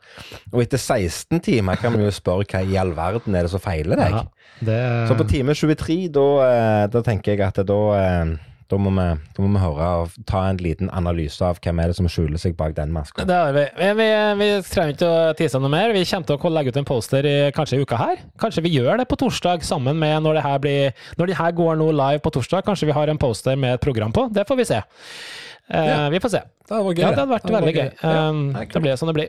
[0.52, 3.62] Og etter 16 timer kan vi jo spørre hva i all verden er det som
[3.62, 4.16] feiler deg.
[4.16, 4.24] Ja,
[4.66, 8.36] det, Så på time 23, da, eh, da tenker jeg at da, eh,
[8.70, 9.06] da, må vi,
[9.36, 12.40] da må vi høre og ta en liten analyse av hvem er det som skjuler
[12.40, 13.26] seg bak den maska.
[13.28, 13.64] det har vi.
[13.78, 14.08] Vi,
[14.40, 15.94] vi, trenger ikke å tise noe mer.
[15.94, 18.22] Vi kommer til å legge ut en poster i, kanskje i uka her.
[18.42, 21.56] Kanskje vi gjør det på torsdag sammen med når det her blir Når det her
[21.56, 24.26] går nå live på torsdag, kanskje vi har en poster med et program på.
[24.34, 24.82] Det får vi se.
[25.68, 26.08] Eh, Ja.
[26.10, 26.42] Vi får se.
[26.68, 27.00] Det var gøy.
[27.00, 27.90] Ja, det hadde vært veldig gøy.
[28.02, 29.28] Ja, Um, det det blir som det blir.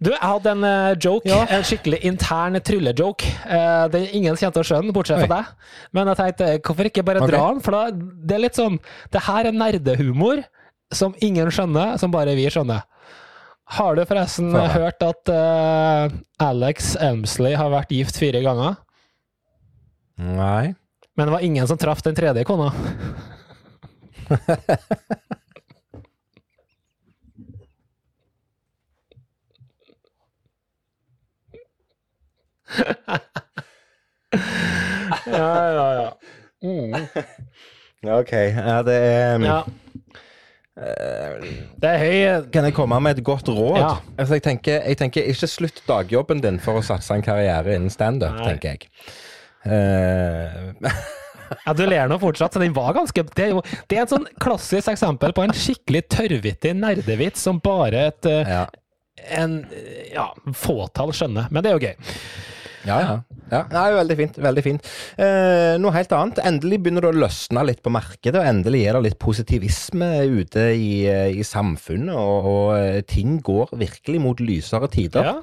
[0.00, 3.26] Du, jeg hadde en uh, joke, en skikkelig intern tryllejoke.
[3.44, 5.44] Uh, den ingen kommer til å skjønne, bortsett fra deg.
[5.92, 7.34] Men jeg tenkte, hvorfor ikke bare okay.
[7.34, 7.60] dra den?
[7.60, 8.78] For da, det er litt sånn
[9.12, 10.42] Det her er nerdehumor
[10.94, 12.86] som ingen skjønner, som bare vi skjønner.
[13.70, 16.10] Har du forresten Få hørt at uh,
[16.42, 18.80] Alex Elmsley har vært gift fire ganger?
[20.18, 20.74] Nei.
[21.16, 22.72] Men det var ingen som traff den tredje kona.
[35.26, 36.10] ja, ja, ja.
[36.64, 36.94] Mm.
[38.20, 39.60] Ok, ja, det er ja.
[40.80, 43.78] Det er høy Kan jeg komme med et godt råd?
[43.80, 43.94] Ja.
[44.16, 47.92] Altså, jeg, tenker, jeg tenker ikke slutt dagjobben din for å satse en karriere innen
[47.92, 48.80] standup, tenker jeg.
[49.66, 50.72] Uh,
[51.64, 53.48] Ja, du ler nå fortsatt, så den var ganske Det
[53.90, 58.52] det er et sånn klassisk eksempel på en skikkelig tørrvittig nerdevits som bare et eh,
[58.54, 58.62] ja.
[59.40, 59.60] en
[60.12, 61.50] ja, fåtall skjønner.
[61.50, 62.14] Men det er jo gøy.
[62.88, 63.16] Ja, ja.
[63.50, 63.62] ja.
[63.72, 64.38] Nei, veldig fint.
[64.40, 64.88] veldig fint.
[65.20, 66.40] Eh, noe helt annet.
[66.48, 70.70] Endelig begynner det å løsne litt på markedet, og endelig er det litt positivisme ute
[70.76, 75.32] i, eh, i samfunnet, og, og eh, ting går virkelig mot lysere tider.
[75.32, 75.36] Ja.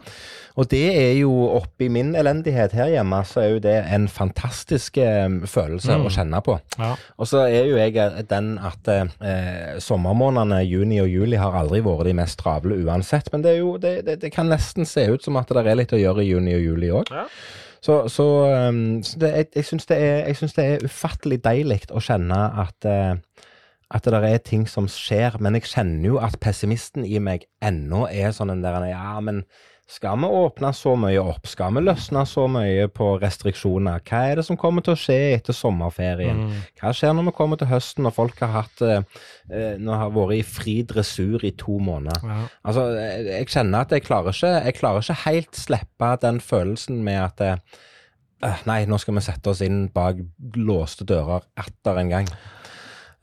[0.58, 4.98] Og det er jo oppi min elendighet her hjemme, så er jo det en fantastisk
[4.98, 6.06] eh, følelse Mm.
[6.08, 6.56] å kjenne på.
[6.80, 6.96] Ja.
[7.18, 11.84] Og så er jo jeg eh, den at eh, sommermånedene juni og juli har aldri
[11.86, 13.30] vært de mest travle uansett.
[13.32, 15.78] Men det, er jo, det, det, det kan nesten se ut som at det er
[15.78, 17.14] litt å gjøre i juni og juli òg.
[17.86, 20.00] Så, så, um, så det, jeg, jeg syns det,
[20.58, 23.14] det er ufattelig deilig å kjenne at eh,
[23.88, 28.02] at det er ting som skjer, men jeg kjenner jo at pessimisten i meg ennå
[28.12, 29.46] er sånn den der Ja, men
[29.88, 31.46] skal vi åpne så mye opp?
[31.48, 34.02] Skal vi løsne så mye på restriksjoner?
[34.04, 36.42] Hva er det som kommer til å skje etter sommerferien?
[36.44, 36.58] Mm.
[36.82, 40.12] Hva skjer når vi kommer til høsten, når folk har hatt eh, eh, Når har
[40.18, 42.20] vært i fri dressur i to måneder?
[42.20, 42.50] Ja.
[42.68, 47.00] Altså, jeg, jeg kjenner at jeg klarer ikke Jeg klarer ikke helt slippe den følelsen
[47.08, 47.82] med at eh,
[48.44, 50.20] eh, Nei, nå skal vi sette oss inn bak
[50.60, 52.32] låste dører atter en gang.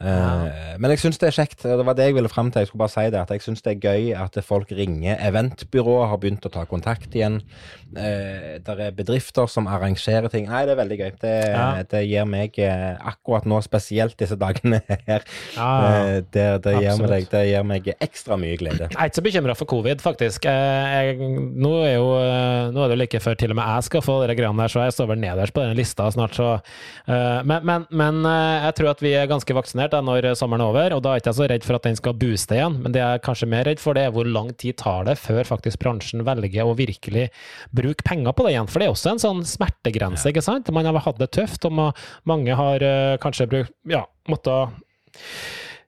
[0.02, 1.64] Eh, Men jeg syns det er kjekt.
[1.64, 2.60] og Det var det jeg ville fram til.
[2.64, 5.16] Jeg skulle bare si det, at jeg syns det er gøy at folk ringer.
[5.22, 7.40] Eventbyrået har begynt å ta kontakt igjen.
[7.94, 10.48] Uh, det er bedrifter som arrangerer ting.
[10.50, 11.12] Nei, det er veldig gøy.
[11.22, 11.82] Det, Ja.
[11.86, 15.22] det gir meg eh, akkurat nå, spesielt disse dagene her,
[15.54, 18.88] Ja, eh, det, det, gir meg, det gir meg ekstra mye glede.
[18.90, 20.44] Jeg er ikke så bekymra for covid, faktisk.
[20.50, 21.18] Eh, Jeg,
[21.54, 24.02] nå, er jo, eh, nå er det jo like før til og med jeg skal
[24.02, 26.34] få de greiene der, så jeg står vel nederst på denne lista snart.
[26.34, 26.50] Så,
[27.08, 30.64] eh, men men, men eh, jeg tror at vi er ganske vaksinert da, når sommeren
[30.64, 32.78] er over, og da er jeg ikke så redd for at den skal booste igjen.
[32.84, 35.16] Men det jeg er kanskje mer redd for, det er hvor lang tid tar det
[35.22, 37.28] før faktisk bransjen velger å virkelig
[37.74, 38.70] bruke penger på det igjen.
[38.70, 40.72] For det er også en sånn smertegrense, ikke sant?
[40.74, 41.94] Man har hatt det tøft, og
[42.28, 44.74] mange har eh, kanskje brukt, ja, måttet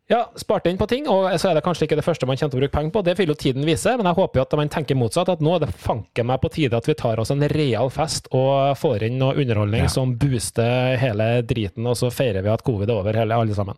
[0.08, 2.52] ja, sparte inn på ting, og så er det kanskje ikke det første man kommer
[2.54, 3.02] til å bruke penger på.
[3.08, 5.32] Det vil jo tiden vise, men jeg håper jo at man tenker motsatt.
[5.34, 8.28] At nå er det fanken meg på tide at vi tar oss en real fest
[8.36, 9.90] og får inn noe underholdning Ja.
[9.90, 13.74] som booster hele driten, og så feirer vi at covid er over, hele, alle sammen.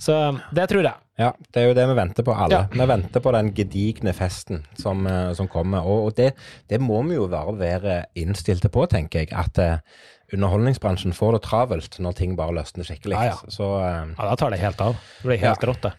[0.00, 0.14] Så
[0.56, 0.94] det tror jeg.
[1.20, 2.62] Ja, det er jo det vi venter på alle.
[2.62, 2.68] Ja.
[2.72, 5.84] Vi venter på den gedigne festen som, eh, som kommer.
[5.84, 6.30] Og, og det,
[6.72, 9.34] det må vi jo bare være innstilte på, tenker jeg.
[9.36, 9.82] At eh,
[10.36, 13.16] underholdningsbransjen får det travelt når ting bare løsner skikkelig.
[13.18, 13.50] Ja, ja.
[13.52, 14.96] Så uh, Ja, da tar det helt av.
[15.22, 15.68] Det blir helt Ja.
[15.72, 15.92] rått, det.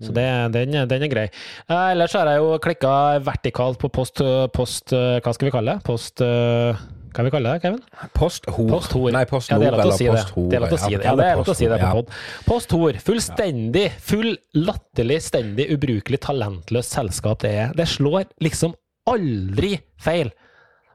[0.00, 1.26] Så det, den, den er grei.
[1.68, 4.22] Eh, ellers har jeg jo klikka vertikalt på post,
[4.56, 5.82] post Hva skal vi kalle det?
[5.84, 6.72] Post uh,
[7.12, 7.82] Hva vi kaller det, Kevin?
[8.16, 8.70] posthor.
[8.70, 9.10] Posthor.
[9.12, 10.46] Nei, post Ja, er eller si posthor.
[10.48, 11.04] Det er lov til å si det.
[11.04, 12.14] Ja, det er lov til å si det på pod.
[12.48, 13.00] Posthor.
[13.10, 17.74] Fullstendig, full latterlig, stendig ubrukelig, talentløst selskap det er.
[17.76, 18.72] Det slår liksom
[19.10, 20.32] aldri feil.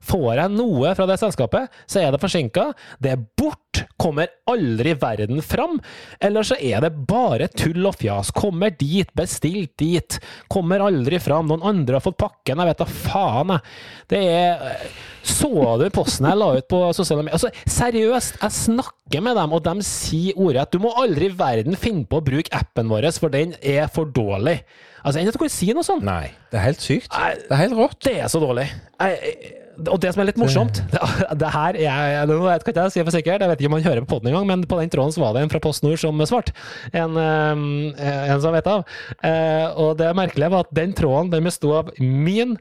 [0.05, 2.69] Får jeg noe fra det selskapet, så er det forsinka.
[3.01, 3.61] Det er bort.
[3.99, 5.79] Kommer aldri verden fram.
[6.23, 8.31] Eller så er det bare tull og fjas.
[8.35, 10.19] Kommer dit, bestilt dit.
[10.51, 11.49] Kommer aldri fram.
[11.49, 12.61] Noen andre har fått pakken.
[12.61, 13.75] Jeg vet da faen, jeg.
[14.11, 14.87] Det er
[15.25, 15.49] Så
[15.81, 17.33] du posten jeg la ut på sosiale medier?
[17.39, 21.79] Altså, seriøst, jeg snakker med dem, og de sier ordrett du må aldri i verden
[21.79, 24.59] finne på å bruke appen vår, for den er for dårlig.
[25.01, 26.05] Altså, enn at kan si noe sånt.
[26.05, 27.09] Nei, det er helt sykt.
[27.13, 27.99] Det er helt rått.
[28.05, 28.69] Det er så dårlig.
[29.01, 31.01] Jeg, og det som er litt morsomt det,
[31.41, 33.87] det her jeg, jeg, vet ikke jeg si for sikkert, jeg vet ikke om han
[33.87, 36.23] hører på poden engang, men på den tråden så var det en fra PostNord som
[36.29, 36.55] svarte.
[36.95, 38.85] En, en som vet av.
[39.25, 42.55] Eh, og det merkelige var at den tråden den besto av min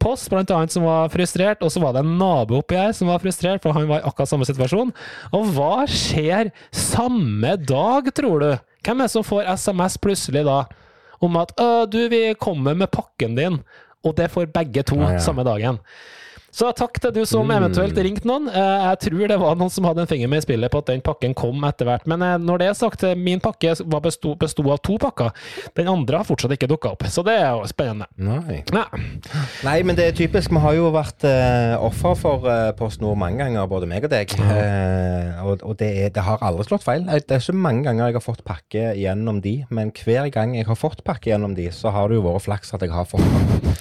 [0.00, 3.10] post, blant annet, som var frustrert, og så var det en nabo oppi her som
[3.10, 4.92] var frustrert, for han var i akkurat samme situasjon.
[5.36, 8.50] Og hva skjer samme dag, tror du?
[8.86, 10.64] Hvem er det som får SMS plutselig da?
[11.24, 13.60] Om at «Å, du, vi kommer med pakken din,
[14.04, 15.22] og det får begge to Ja, ja.
[15.22, 15.80] samme dagen.
[16.56, 18.46] Så takk til du som eventuelt ringte noen.
[18.48, 20.86] Eh, Jeg tror det var noen som hadde en finger med i spillet på at
[20.88, 22.06] den pakken kom etter hvert.
[22.08, 25.34] Men eh, når det er sagt, eh, min pakke var besto, besto av to pakker.
[25.76, 28.08] Den andre har fortsatt ikke dukka opp, så det er jo spennende.
[28.16, 28.62] Nei.
[28.72, 28.86] Ja.
[29.66, 30.54] Nei, men det er typisk.
[30.56, 31.26] Vi har jo vært
[31.84, 34.32] offer for Post Nord mange ganger, både meg og deg.
[34.40, 37.04] Eh, og og det, er, det har aldri slått feil.
[37.04, 40.64] Det er ikke mange ganger jeg har fått pakke gjennom de, men hver gang jeg
[40.68, 43.28] har fått pakke gjennom de, så har det jo vært flaks at jeg har fått
[43.36, 43.76] pakke.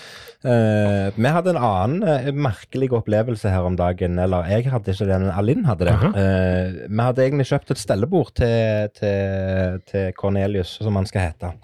[0.46, 4.20] Eh, vi hadde en annen uh, merkelig opplevelse her om dagen.
[4.22, 5.96] Eller jeg hadde ikke det, men Alinn hadde det.
[5.96, 6.12] Aha.
[6.22, 11.56] Eh, vi hadde egentlig kjøpt et stellebord til, til, til Cornelius, som han skal hete.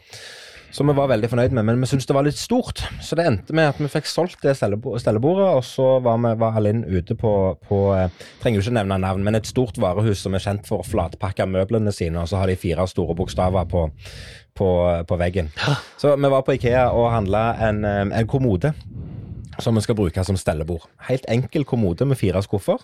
[0.71, 2.79] Som vi var veldig fornøyd med, men vi syntes det var litt stort.
[3.03, 6.60] Så det endte med at vi fikk solgt det stellebordet, og så var, vi, var
[6.60, 7.34] Alin ute på,
[7.67, 8.07] på eh,
[8.41, 11.47] Trenger jo ikke nevne navn, men et stort varehus som er kjent for å flatpakke
[11.49, 13.88] møblene sine, og så har de fire store bokstaver på,
[14.57, 14.69] på,
[15.07, 15.51] på veggen.
[16.01, 18.73] Så vi var på Ikea og handla en, eh, en kommode.
[19.62, 20.88] Som vi skal bruke som stellebord.
[21.05, 22.79] Helt enkel kommode med fire skuffer.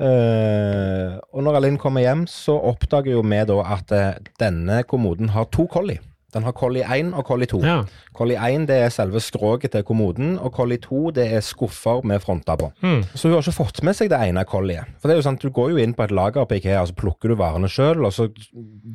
[0.00, 5.30] Eh, og når Alin kommer hjem, så oppdager jo vi da at eh, denne kommoden
[5.36, 6.00] har to kolli.
[6.34, 7.60] Den har Collie 1 og Collie 2.
[7.64, 7.82] Ja.
[8.16, 12.22] Collie 1 det er selve skroget til kommoden, og Collie 2 det er skuffer med
[12.22, 12.70] fronter på.
[12.82, 13.04] Mm.
[13.14, 15.42] Så hun har ikke fått med seg det ene Collie, For det er jo sant,
[15.42, 18.04] Du går jo inn på et lager på Ikea, og så plukker du varene sjøl,
[18.04, 18.28] og så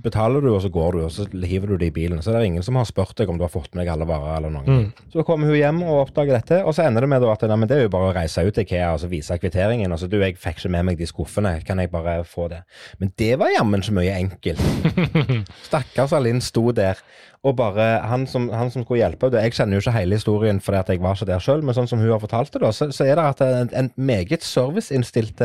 [0.03, 2.21] betaler du, og så går du, og så hiver du det i bilen.
[2.21, 4.07] Så det er ingen som har spurt deg om du har fått med deg alle
[4.09, 4.91] varer eller noe.
[5.13, 7.77] Så kommer hun hjem og oppdager dette, og så ender det med at nei, det
[7.79, 9.91] er jo bare å reise ut til Ikea og så vise kvitteringen.
[9.91, 12.61] Og så du, jeg fikk ikke med meg de skuffene, kan jeg bare få det?
[13.01, 14.61] Men det var jammen så mye enkelt.
[15.67, 17.01] Stakkars Alin sto der,
[17.45, 20.79] og bare han som, han som skulle hjelpe Jeg kjenner jo ikke hele historien fordi
[20.79, 22.88] at jeg var ikke der sjøl, men sånn som hun har fortalt det, da, så,
[22.95, 25.43] så er det at en, en meget serviceinnstilt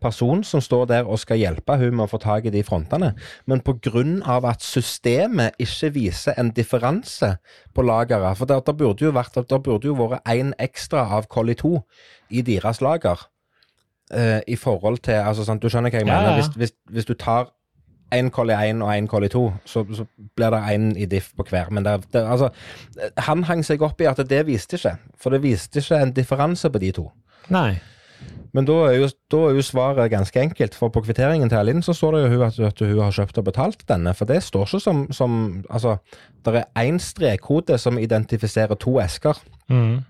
[0.00, 3.12] person som står der og skal hjelpe hun med å få tak i de frontene,
[3.50, 3.62] men
[4.30, 7.34] av at systemet ikke viser en differanse
[7.74, 11.26] på lageret For det, det burde jo vært det burde jo vært én ekstra av
[11.28, 11.80] Collie 2
[12.30, 13.26] i deres lager.
[14.10, 16.30] Uh, I forhold til altså, sant, Du skjønner hva jeg Ja, mener?
[16.30, 16.40] ja.
[16.40, 17.50] Hvis, hvis, hvis du tar
[18.14, 21.46] én Collie 1 og én Collie 2, så, så blir det én i diff på
[21.50, 21.70] hver.
[21.70, 22.50] Men det, det, altså,
[23.18, 24.96] han hang seg opp i at det viste ikke.
[25.20, 27.08] For det viste ikke en differanse på de to.
[27.50, 27.78] Nei.
[28.52, 30.74] Men da er, jo, da er jo svaret ganske enkelt.
[30.74, 33.46] For på kvitteringen til Elin så står det jo at, at hun har kjøpt og
[33.46, 34.14] betalt denne.
[34.18, 35.36] For det står ikke som, som
[35.70, 35.96] Altså,
[36.44, 39.38] det er én strekkode som identifiserer to esker.
[39.70, 40.00] Mm.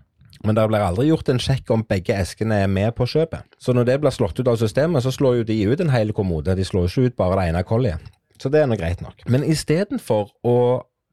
[0.44, 3.44] Men det blir aldri gjort en sjekk om begge eskene er med på kjøpet.
[3.60, 6.14] Så når det blir slått ut av systemet, så slår jo de ut en hel
[6.16, 6.56] kommode.
[6.56, 8.12] De slår ikke ut bare det ene kolliet.
[8.40, 9.20] Så det er nå greit nok.
[9.28, 10.56] Men istedenfor å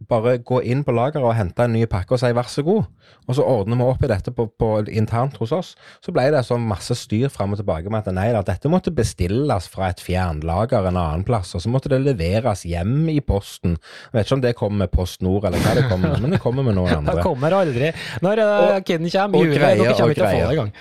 [0.08, 2.84] bare gå inn på lageret og hente en ny pakke og si vær så god,
[3.28, 5.72] og så ordner vi opp i dette på, på internt hos oss,
[6.06, 8.94] så ble det sånn masse styr fram og tilbake med at nei da, dette måtte
[8.94, 13.80] bestilles fra et fjernlager en annen plass, og så måtte det leveres hjem i posten.
[14.12, 16.38] Jeg vet ikke om det kommer med Post Nord eller hva det kommer med, men
[16.38, 17.18] det kommer med noen andre.
[17.18, 17.92] Det kommer aldri.
[18.22, 20.74] Når uh, Og- kiden kommer, og julet, dere kommer ikke til å få det engang.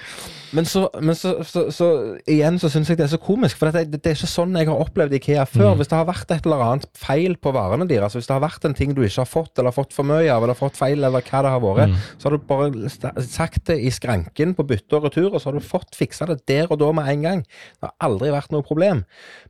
[0.56, 1.86] Men, så, men så, så, så
[2.30, 4.70] igjen så syns jeg det er så komisk, for det, det er ikke sånn jeg
[4.70, 5.74] har opplevd Ikea før.
[5.76, 8.64] Hvis det har vært et eller annet feil på varene deres, hvis det har vært
[8.68, 11.24] en ting du ikke har fått, eller fått for mye av, eller fått feil, eller
[11.26, 15.08] hva det har vært, så har du bare sagt det i skranken på bytte og
[15.08, 17.44] retur, og så har du fått fiksa det der og da med en gang.
[17.76, 19.04] Det har aldri vært noe problem.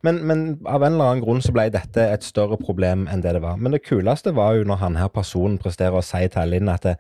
[0.07, 3.37] Men, men av en eller annen grunn så ble dette et større problem enn det
[3.37, 3.61] det var.
[3.61, 6.87] Men det kuleste var jo når han her personen presterer å si til Linn at
[6.87, 6.97] det,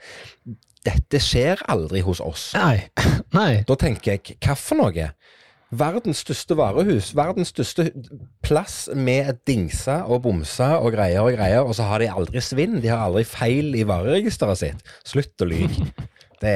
[0.86, 2.48] dette skjer aldri hos oss.
[2.56, 2.86] Nei.
[3.38, 3.64] Nei.
[3.68, 5.10] Da tenker jeg, hva for noe?
[5.76, 7.88] Verdens største varehus, verdens største
[8.46, 12.78] plass med dingser og bomser og greier og greier, og så har de aldri svinn,
[12.84, 14.92] de har aldri feil i vareregisteret sitt.
[15.04, 15.88] Slutt å lyve.
[16.36, 16.52] Det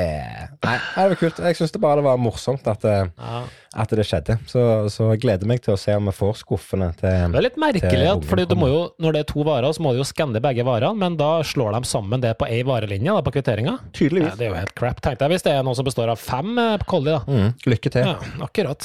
[0.61, 1.39] Nei, det var kult.
[1.41, 3.39] Jeg syns bare det var morsomt at, det- Ja.
[3.71, 4.35] At det skjedde.
[4.51, 4.59] Så,
[4.91, 7.59] så jeg gleder meg til å se om vi får skuffene til Det er litt
[7.61, 10.07] merkelig, at, fordi du må jo, når det er to varer, så må du jo
[10.09, 13.75] skanne begge varene, men da slår de sammen det på ei varelinje da, på kvitteringa.
[13.79, 14.35] Ja, Tydeligvis.
[14.41, 16.51] det er jo helt crap, tenkte jeg, hvis det er noe som består av fem
[16.91, 17.23] kolli, da.
[17.31, 18.03] Mm, lykke til.
[18.11, 18.15] Ja,
[18.49, 18.83] akkurat.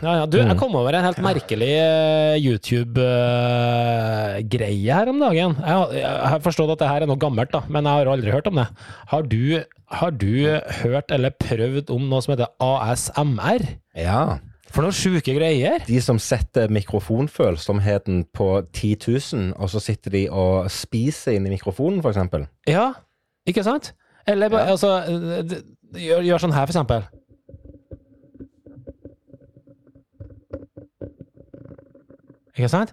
[0.00, 0.26] Ja, ja.
[0.26, 5.52] Du, jeg kom over en helt merkelig eh, YouTube-greie her om dagen.
[5.60, 8.32] Jeg, jeg har forstått at det her er noe gammelt, da, men jeg har aldri
[8.32, 8.68] hørt om det.
[9.12, 9.60] Har du,
[10.00, 13.76] har du hørt eller prøvd om noe som heter ASMR?
[13.98, 14.38] Ja.
[14.72, 15.82] For noen sjuke greier!
[15.84, 18.92] De som setter mikrofonfølsomheten på 10
[19.34, 22.46] 000, og så sitter de og spiser inn i mikrofonen, eksempel.
[22.70, 22.92] Ja,
[23.46, 23.92] ikke sant?
[24.26, 24.70] Eller bare, Ja.
[24.70, 24.92] altså
[25.98, 27.04] gjør, gjør sånn her, eksempel.
[32.52, 32.92] Ikke sant?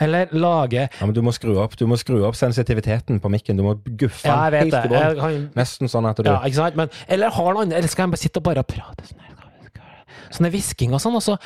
[0.00, 3.56] Eller lage Ja, men du må skru opp, du må skru opp sensitiviteten på mikken.
[3.58, 5.16] Du må guffe Ja, den vet helt i bånn.
[5.18, 6.76] Kan, Nesten sånn at du ja, ikke sant?
[6.78, 9.34] Men, eller har noen Eller skal jeg bare sitte og bare prate sånn her?
[10.30, 11.16] Sånne hvisking og sånn.
[11.18, 11.38] Og så,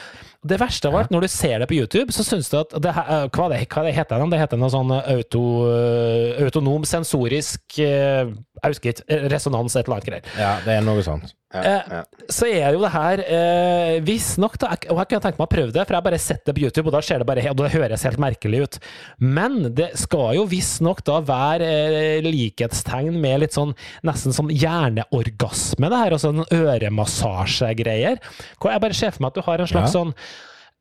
[0.45, 2.91] det verste av alt, når du ser det på YouTube, så syns du at det,
[2.93, 4.31] hva, det, hva det heter det?
[4.33, 5.43] Det heter noe sånn auto,
[6.43, 9.03] autonom sensorisk eh, Jeg.
[9.31, 10.35] Resonans, et eller annet greier.
[10.39, 11.31] Ja, det er noe sånt.
[11.31, 11.99] Ja, Eh, ja.
[12.33, 15.73] så er jo det her eh, Visstnok, jeg- Og jeg kunne tenkt meg å prøve
[15.75, 17.59] det, for jeg har bare sett det på YouTube, og da ser det bare og
[17.59, 18.79] det høres helt merkelig ut.
[19.21, 25.91] Men det skal jo visstnok da være eh, likhetstegn med litt sånn nesten som hjerneorgasme,
[25.93, 26.17] det her.
[26.17, 28.17] Altså en øremassasjegreier.
[28.57, 29.99] Hvor jeg bare ser for meg at du har en slags Ja.
[30.01, 30.32] sånn eh,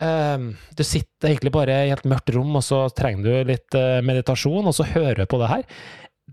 [0.02, 4.66] du sitter egentlig bare i et mørkt rom, og så trenger du litt eh, meditasjon,
[4.66, 5.66] og så hører du på det her.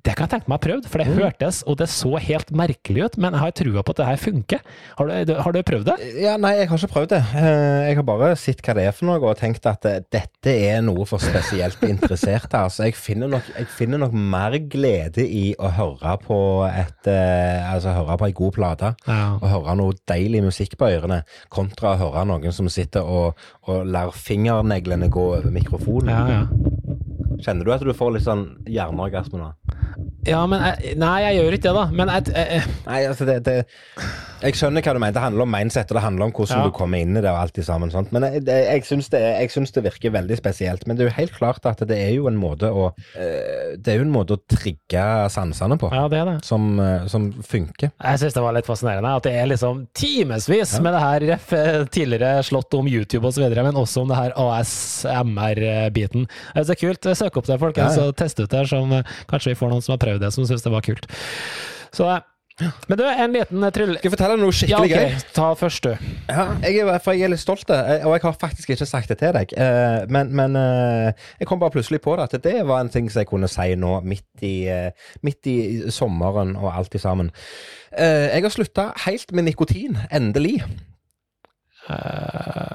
[0.05, 3.05] Det kan jeg tenke meg å prøve, for det hørtes og det så helt merkelig
[3.09, 4.61] ut, men jeg har trua på at det her funker.
[4.99, 5.97] Har du, har du prøvd det?
[6.23, 7.21] Ja, nei, jeg har ikke prøvd det.
[7.41, 10.55] Eh, Jeg har bare sett hva det er for noe, og tenkt at eh, dette
[10.55, 12.61] er noe for spesielt interesserte.
[12.61, 17.67] Altså, jeg finner nok, jeg finner nok mer glede i å høre på et eh,
[17.69, 18.93] Altså høre på ei god plate.
[19.09, 19.35] Ja.
[19.41, 23.83] Og høre noe deilig musikk på ørene, kontra å høre noen som sitter og, og
[23.91, 26.13] lar fingerneglene gå over mikrofonen.
[26.15, 26.45] Ja, ja.
[27.39, 29.53] Kjenner du at du får litt sånn hjerneorgasme nå?
[30.31, 31.85] Ja, men jeg, Nei, jeg gjør ikke det, da.
[32.01, 33.57] Men jeg, jeg, Nei, altså det, det
[34.43, 35.15] Jeg skjønner hva du mener.
[35.17, 36.67] Det handler om mindset, og det handler om hvordan Ja.
[36.69, 37.91] du kommer inn i det og alt sammen.
[37.91, 38.13] Sånt.
[38.15, 40.87] Men jeg, jeg, syns det, jeg syns det virker veldig spesielt.
[40.87, 43.93] Men det er jo helt klart at det er jo en måte å eh, Det
[43.95, 46.37] er jo en måte å trigge sansene på ja, det er det.
[46.47, 47.91] som, eh, som funker.
[47.99, 51.51] Jeg syns det var litt fascinerende at det er liksom timevis med det her ref,
[51.95, 56.27] tidligere slått om YouTube osv., men også om det her ASMR-biten.
[56.55, 57.09] Det er kult.
[57.19, 58.09] Søk opp det, folkens, Ja, ja.
[58.13, 58.65] og test ut det.
[58.69, 61.07] Som, eh, kanskje vi får noen som har prøvd det, som syntes det var kult.
[61.95, 63.95] Så, eh, men du, en liten eh, tryll...
[63.97, 65.17] Skal jeg fortelle noe Ja, skikkelig gøy?
[65.37, 66.11] Ta først, du.
[66.29, 69.13] Ja, jeg er, for jeg er litt stolt, eh, og jeg har faktisk ikke sagt
[69.15, 69.55] det til deg.
[70.13, 73.31] Men, men jeg kom bare plutselig på det, at det var en ting som jeg
[73.31, 74.57] kunne si nå, midt i,
[75.27, 75.59] midt i
[75.95, 77.33] sommeren og alt i sammen.
[77.95, 79.97] Jeg har slutta helt med nikotin.
[80.15, 80.61] Endelig.
[81.89, 82.73] Eh,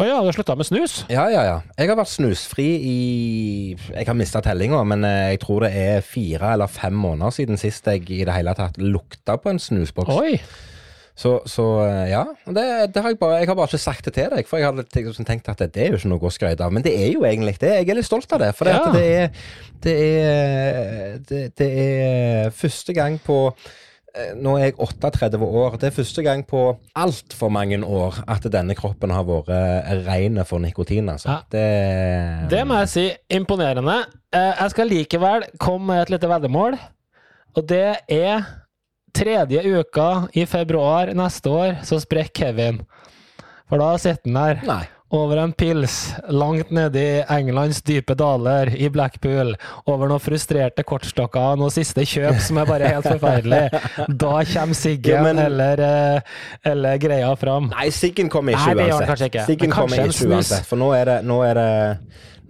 [0.00, 0.94] Å ja, du har slutta med snus?
[1.12, 1.56] Ja, ja, ja.
[1.76, 2.96] Jeg har vært snusfri i
[3.74, 7.60] Jeg har mista tellinga, men eh, jeg tror det er fire eller fem måneder siden
[7.60, 10.16] sist jeg i det hele tatt lukta på en snusboks.
[10.22, 10.38] Oi!
[11.20, 12.62] Så, så eh, ja, det,
[12.94, 14.86] det har jeg bare Jeg har bare ikke sagt det til deg, for jeg hadde
[14.88, 16.72] tenkt- tenkt at det, det er jo ikke noe å skryte av.
[16.72, 17.74] Men det er jo egentlig det.
[17.82, 18.54] Jeg er litt stolt av det.
[18.56, 18.80] For Ja.
[18.94, 19.28] det er
[19.84, 23.36] det er, det, er første gang på
[24.40, 25.76] nå er jeg 38 år.
[25.80, 26.62] Det er første gang på
[26.98, 31.28] altfor mange år at denne kroppen har vært eh, ren for nikotin, altså.
[31.30, 31.38] Ja.
[31.52, 34.00] Det, Det må jeg si, imponerende.
[34.34, 36.78] Eh, Jeg skal likevel komme med et lite veddemål,
[37.56, 38.44] og det er
[39.14, 42.80] tredje uka i februar neste år, så sprekker Kevin.
[43.70, 44.84] For da sitter han der Nei.
[45.12, 49.56] Over en pils langt nede i Englands dype daler i Blackpool,
[49.90, 53.64] over noen frustrerte kortstokker, noen siste kjøp som er bare helt forferdelig.
[54.24, 56.20] Da kommer siggen men- eller, eh,
[56.70, 57.70] eller greia fram.
[57.74, 59.08] Nei, siggen kommer ikke Nei, det uansett.
[59.10, 59.46] kanskje ikke.
[59.50, 60.66] Siggen kommer ikke uansett.
[60.70, 61.70] For nå er det Nå er det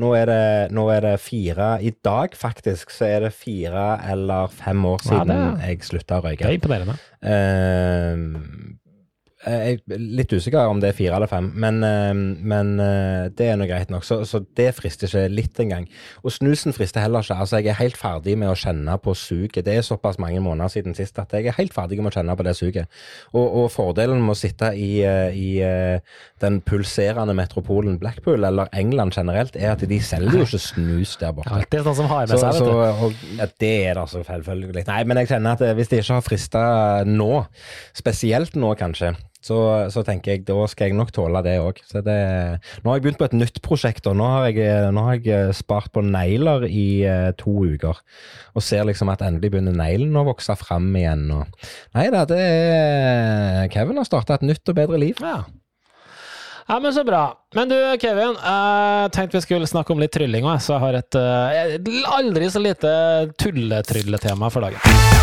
[0.00, 4.48] nå er, det, nå er det fire I dag, faktisk, så er det fire eller
[4.48, 6.46] fem år Ja, siden det- jeg slutta å Det røyke.
[6.48, 6.94] er imponerende.
[7.20, 8.16] Eh,
[9.40, 13.46] jeg er litt usikker om det er fire eller fem, men, eh, men eh, det
[13.48, 14.04] er nå greit nok.
[14.04, 15.86] Så, så det frister ikke litt engang.
[16.20, 17.38] Og snusen frister heller ikke.
[17.40, 19.62] Altså, jeg er helt ferdig med å kjenne på suget.
[19.64, 22.36] Det er såpass mange måneder siden sist at jeg er helt ferdig med å kjenne
[22.36, 23.00] på det suget.
[23.32, 28.68] Og, og fordelen med å sitte i, eh, i eh, den pulserende metropolen Blackpool, eller
[28.76, 31.62] England generelt, er at de selger jo ikke snus der borte.
[31.62, 34.06] Ja, det er sånn som har med seg, så, så, og, ja, det er det
[34.12, 34.86] selvfølgelig.
[34.92, 36.62] Nei, men jeg kjenner at hvis de ikke har frista
[37.08, 37.32] nå,
[37.96, 39.56] spesielt nå kanskje, så,
[39.92, 41.80] så tenker jeg da skal jeg nok tåle det òg.
[41.96, 45.54] Nå har jeg begynt på et nytt prosjekt, og nå har jeg, nå har jeg
[45.56, 48.02] spart på negler i eh, to uker.
[48.52, 51.30] Og ser liksom at endelig begynner neglen å vokse fram igjen.
[51.38, 51.70] Og...
[51.96, 55.24] Nei da, det er Kevin har starta et nytt og bedre liv.
[55.24, 55.42] Ja.
[56.70, 57.24] Ja, men Så bra.
[57.54, 58.36] Men du, Kevin.
[58.38, 62.52] Jeg tenkte vi skulle snakke om litt trylling så jeg har et, eh, et aldri
[62.52, 62.92] så lite
[63.42, 65.19] tulletrylletema for dagen.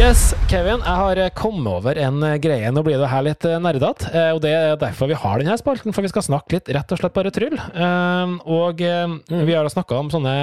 [0.00, 0.80] Yes, Kevin.
[0.80, 2.70] Jeg har kommet over en greie.
[2.72, 5.94] Nå blir det her litt nerdete, eh, og det er derfor vi har denne spalten,
[5.94, 7.54] for vi skal snakke litt rett og slett bare tryll.
[7.54, 10.34] Eh, og vi har snakka om sånne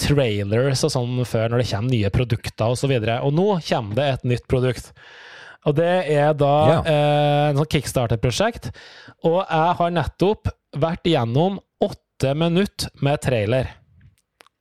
[0.00, 2.96] trailers og sånn før, når det kommer nye produkter osv.
[2.96, 4.92] Og, så og nå kommer det et nytt produkt.
[5.66, 6.78] Og det er da ja.
[7.50, 8.70] et kickstarter-prosjekt.
[9.26, 13.74] Og jeg har nettopp vært igjennom åtte minutter med trailer.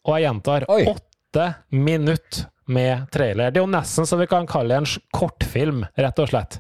[0.06, 3.52] Og jeg gjentar åtte minutter med trailer.
[3.52, 6.60] Det er jo nesten så vi kan kalle det en kortfilm, rett og slett.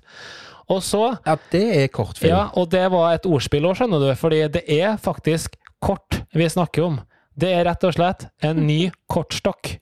[0.72, 2.32] Og så Ja, det er kortfilm.
[2.32, 4.10] Ja, og det var et ordspill òg, skjønner du.
[4.18, 7.00] Fordi det er faktisk kort vi snakker om.
[7.36, 9.76] Det er rett og slett en ny kortstokk,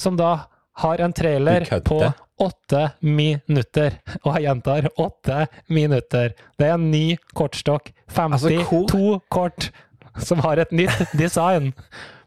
[0.00, 0.48] som da
[0.80, 2.00] har en trailer på
[2.40, 3.98] åtte minutter.
[4.24, 6.34] Og jeg gjentar åtte minutter.
[6.58, 7.92] Det er en ny kortstokk.
[8.12, 9.70] 52 altså, kort
[10.18, 11.72] som har et nytt design.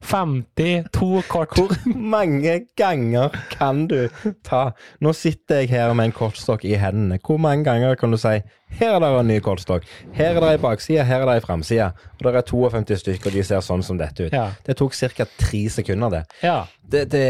[0.01, 1.57] 52 kort.
[1.57, 4.07] Hvor mange ganger kan du
[4.47, 4.69] ta
[5.03, 7.19] Nå sitter jeg her med en kortstokk i hendene.
[7.19, 8.39] Hvor mange ganger kan du si
[8.79, 11.41] her er det en ny kortstokk, her er det ei bakside, her er det ei
[11.41, 11.87] framside.
[12.19, 14.35] Og det er 52 stykker, og de ser sånn som dette ut.
[14.35, 14.51] Ja.
[14.65, 15.25] Det tok ca.
[15.41, 16.21] tre sekunder, det.
[16.45, 16.59] Ja.
[16.81, 17.25] det, det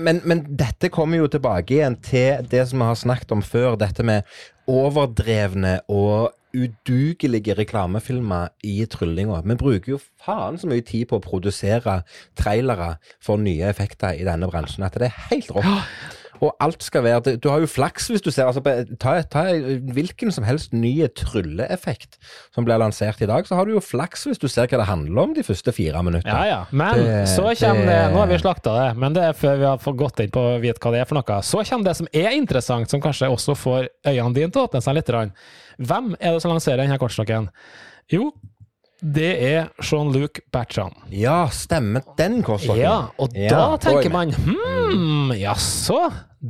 [0.00, 3.76] men, men, dette kommer jo tilbake igjen til det som vi har snakket om før,
[3.76, 4.24] dette med
[4.66, 9.42] overdrevne og udugelige reklamefilmer i tryllinga.
[9.44, 12.00] Vi bruker jo faen så mye tid på å produsere
[12.38, 16.16] trailere for nye effekter i denne bransjen at det er helt rått.
[16.44, 18.62] Og alt skal være Du har jo flaks hvis du ser altså,
[19.00, 19.44] ta, ta,
[19.96, 22.18] hvilken som helst nye trylleeffekt
[22.54, 24.88] som blir lansert i dag, så har du jo flaks hvis du ser hva det
[24.88, 26.34] handler om de første fire minuttene.
[26.34, 26.60] Ja, ja.
[26.70, 29.68] Men det, så kommer det, Nå har vi slakta det, men det er før vi
[29.68, 31.40] har fått gått inn på å vite hva det er for noe.
[31.46, 34.82] Så kommer det som er interessant, som kanskje også får øynene dine til å åpne
[34.84, 35.12] seg litt.
[35.76, 37.48] Hvem er det som lanserer denne kortstokken?
[38.12, 38.30] Jo,
[39.00, 40.94] det er Jean-Luc Bertrand.
[41.12, 42.82] Ja, stemmer den kortstokken.
[42.82, 46.06] Ja, og ja, da tenker man hm, jaså,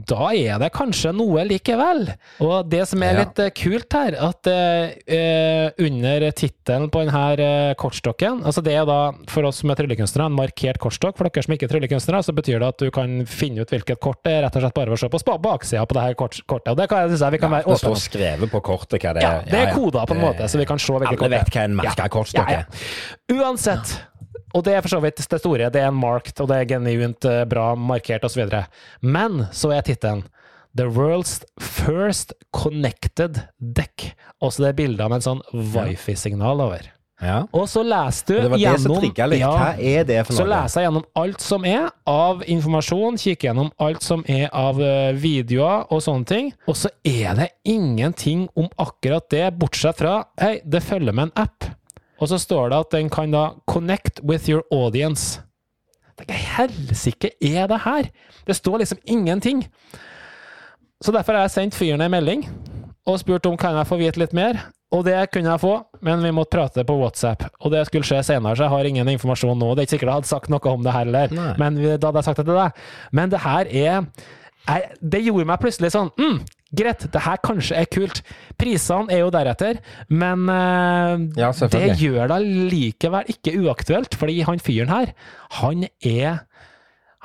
[0.08, 2.06] da er det kanskje noe likevel.
[2.44, 7.74] Og det som er litt uh, kult her, at uh, under tittelen på denne uh,
[7.78, 8.98] kortstokken altså Det er da
[9.30, 11.16] for oss som er tryllekunstnere en markert kortstokk.
[11.18, 14.00] For dere som ikke er tryllekunstnere, så betyr det at du kan finne ut hvilket
[14.02, 16.18] kort det er, rett og slett bare ved å se på baksida på det her
[16.18, 16.72] kort, kortet.
[16.74, 18.98] Og det kan jeg, jeg vi kan ja, være åpne Det står skrevet på kortet
[19.00, 19.40] hva det er.
[19.40, 21.40] Ja, det er koda på en måte, så vi kan se hvilket kort det er.
[21.40, 22.68] Alle vet hva en merka kortstokk er.
[23.36, 23.96] Uansett.
[24.56, 25.68] Og det er for så vidt det store.
[25.72, 28.48] Det er en marked, og det er genuint eh, bra markert osv.
[29.04, 30.24] Men så er tittelen
[30.76, 34.10] The World's First Connected Deck.
[34.44, 36.92] Også det er bilder av en sånn wifi-signal over.
[37.22, 37.46] Ja.
[37.56, 39.40] Og så leser du det var gjennom det som litt.
[39.40, 40.40] Ja, Hva er det for noe?
[40.42, 44.82] Så leser jeg gjennom alt som er av informasjon, kikker gjennom alt som er av
[44.84, 46.52] eh, videoer og sånne ting.
[46.68, 51.46] Og så er det ingenting om akkurat det, bortsett fra Hei, det følger med en
[51.46, 51.70] app.
[52.20, 55.40] Og så står det at den kan da 'connect with your audience'.
[56.16, 58.08] Hva helsike er det her?
[58.46, 59.66] Det står liksom ingenting.
[61.02, 62.48] Så derfor har jeg sendt fyren en melding
[63.06, 64.62] og spurt om kan jeg få vite litt mer.
[64.94, 67.42] Og det kunne jeg få, men vi måtte prate på WhatsApp.
[67.60, 69.74] Og det skulle skje senere, så jeg har ingen informasjon nå.
[69.74, 72.20] Det er ikke sikkert jeg hadde sagt noe om det her heller, men da hadde
[72.22, 72.84] jeg sagt det til deg.
[73.12, 74.06] Men det her er
[74.66, 76.38] jeg, Det gjorde meg plutselig sånn mm,
[76.74, 78.22] Greit, det her kanskje er kult.
[78.58, 79.78] Prisene er jo deretter,
[80.10, 82.40] men uh, ja, det gjør det
[82.72, 85.14] likevel ikke uaktuelt, fordi han fyren her,
[85.62, 86.42] han er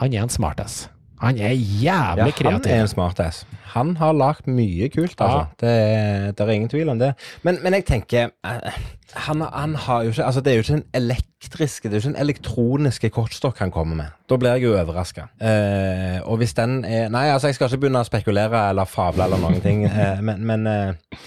[0.01, 0.87] Han er en smartass.
[1.21, 2.47] Han er jævlig kreativ.
[2.47, 3.43] Ja, han er en smartass.
[3.75, 5.43] Han har lagd mye kult, altså.
[5.43, 5.45] Ja.
[5.61, 7.13] Det, det, er ingen tvil om det.
[7.45, 8.81] Men, men jeg tenker uh,
[9.13, 12.09] han, han, har jo ikke Altså, det er jo ikke en elektriske, det er jo
[12.09, 14.17] ikke en elektroniske kortstokk han kommer med.
[14.29, 15.27] Da blir jeg jo overraska.
[15.41, 19.27] Eh, og hvis den er Nei, altså, jeg skal ikke begynne å spekulere eller fable
[19.27, 21.17] eller noen ting, eh, men, men eh,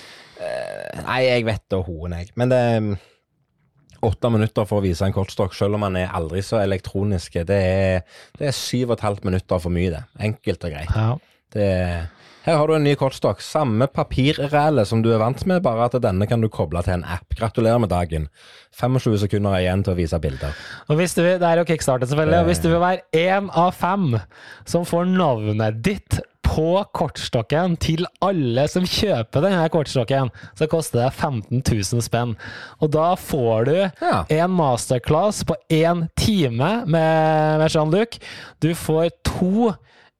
[1.04, 2.33] Nei, jeg vet da hoen, jeg.
[2.40, 2.62] Men det
[4.06, 7.40] åtte minutter for å vise en kortstokk, selv om han er aldri så elektronisk.
[7.48, 10.04] Det er, det er syv og et halvt minutter for mye, det.
[10.30, 10.92] Enkelt og greit.
[10.94, 11.08] Ja.
[11.54, 12.04] Det er
[12.44, 13.40] her har du en ny kortstokk.
[13.40, 17.06] Samme papirræle som du er vant med, bare at denne kan du koble til en
[17.08, 17.32] app.
[17.38, 18.26] Gratulerer med dagen.
[18.76, 20.52] 25 sekunder igjen til å vise bilder.
[20.92, 22.40] Og hvis du vil, Det er jo kickstartet, selvfølgelig.
[22.40, 24.18] Og hvis du vil være én av fem
[24.66, 31.14] som får navnet ditt på kortstokken til alle som kjøper denne kortstokken, så koster det
[31.14, 32.37] 15 000 spenn.
[32.85, 34.20] Og da får du ja.
[34.22, 38.20] en masterclass på én time med, med Jean-Luc.
[38.62, 39.72] Du får to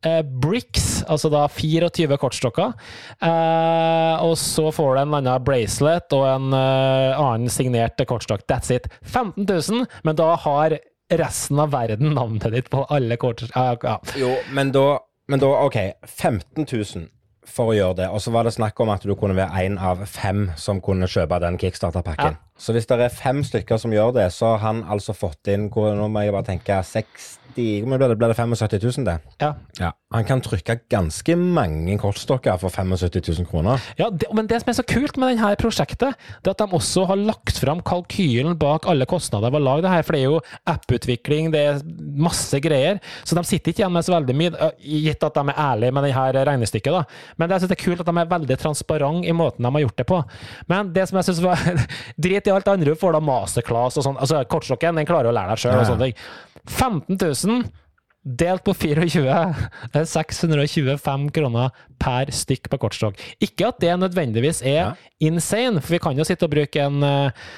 [0.07, 2.75] eh, bricks, altså da 24 kortstokker.
[3.21, 8.47] Eh, og så får du en annen bracelet og en eh, annen signert kortstokk.
[8.51, 8.91] That's it.
[9.03, 10.79] 15 000, men da har
[11.13, 13.45] resten av verden navnet ditt på alle kort...
[13.55, 13.99] Ja, ja.
[14.19, 14.99] Jo, men da,
[15.29, 15.77] men da OK.
[16.05, 17.09] 15 000
[17.45, 18.09] for å gjøre det.
[18.13, 21.09] Og så var det snakk om at du kunne være én av fem som kunne
[21.11, 22.37] kjøpe den kickstarter-pakken.
[22.39, 22.61] Ja.
[22.61, 25.69] Så hvis det er fem stykker som gjør det, så har han altså fått inn
[25.69, 28.19] Nå må jeg bare tenke 60 Hvor mye ble det?
[28.21, 29.19] Ble det 75 000, det?
[29.43, 29.55] ja.
[29.81, 29.93] Ja.
[30.15, 33.83] Han kan trykke ganske mange kortstokker for 75 000 kroner.
[33.99, 36.79] Ja, det, men det som er så kult med dette prosjektet, det er at de
[36.79, 40.07] også har lagt fram kalkylen bak alle kostnader ved å lage det her.
[40.07, 40.39] For det er jo
[40.71, 41.83] app-utvikling, det er
[42.15, 43.01] masse greier.
[43.27, 45.97] Så de sitter ikke igjen med så veldig mye, øh, gitt at de er ærlige
[45.99, 46.95] med dette regnestykket.
[46.95, 47.03] da.
[47.35, 49.75] Men det, jeg synes det er kult at de er veldig transparente i måten de
[49.79, 50.23] har gjort det på.
[50.71, 51.59] Men det som jeg synes var
[52.25, 54.21] Drit i alt andre, du får da masterclass og sånn.
[54.23, 55.81] Altså, kortstokken den klarer å lære deg sjøl.
[55.81, 56.54] Og sånne ting.
[56.69, 57.65] 15 000
[58.25, 63.19] Delt på 24 er 625 kroner per stykk på kortstokk.
[63.45, 67.51] Ikke at det nødvendigvis er insane, for vi kan jo sitte og bruke en eh,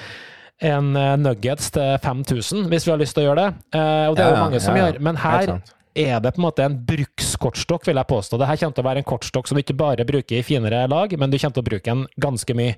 [0.67, 3.79] en eh, nuggets til 5000 hvis vi har lyst til å gjøre det.
[3.79, 4.91] Eh, og det er jo mange som ja, ja.
[4.91, 5.01] gjør.
[5.07, 5.53] Men her
[5.97, 8.37] er det på en måte en brukskortstokk, vil jeg påstå.
[8.37, 10.83] Det her kommer til å være en kortstokk som du ikke bare bruker i finere
[10.91, 12.75] lag, men du kommer til å bruke den ganske mye.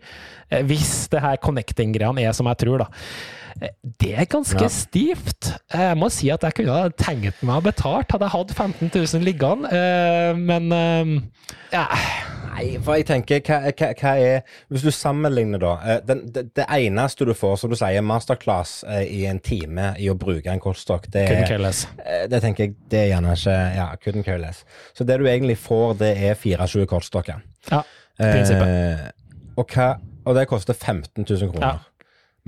[0.70, 2.88] Hvis det her connecting-greiene er som jeg tror, da.
[4.00, 4.68] Det er ganske Ja.
[4.72, 5.50] stivt.
[5.74, 8.92] Jeg må si at jeg kunne ha tenkt meg å betalt, hadde jeg hatt 15
[8.94, 11.22] 000 liggende, eh, men eh,
[11.74, 11.86] ja.
[12.50, 14.42] Nei, for jeg tenker, hva, hva, hva er
[14.72, 15.74] Hvis du sammenligner, da.
[15.86, 20.10] eh, Den, det, det eneste du får, som du sier, masterclass i en time i
[20.12, 24.40] å bruke en kortstokk, det Det tenker jeg, det er gjerne ikke Ja, couldn't care
[24.42, 24.64] less.
[24.98, 27.42] Så det du egentlig får, det er 24 kortstokker.
[27.72, 27.84] Ja,
[28.20, 28.68] prinsippet.
[28.68, 29.12] Eh,
[29.58, 29.90] og, hva,
[30.26, 31.68] og det koster 15 000 kroner.
[31.68, 31.89] Ja.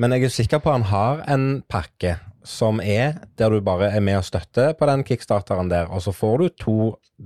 [0.01, 2.15] Men jeg er sikker på han har en pakke
[2.47, 6.09] som er der du bare er med og støtter på den kickstarteren der, og så
[6.15, 6.75] får du to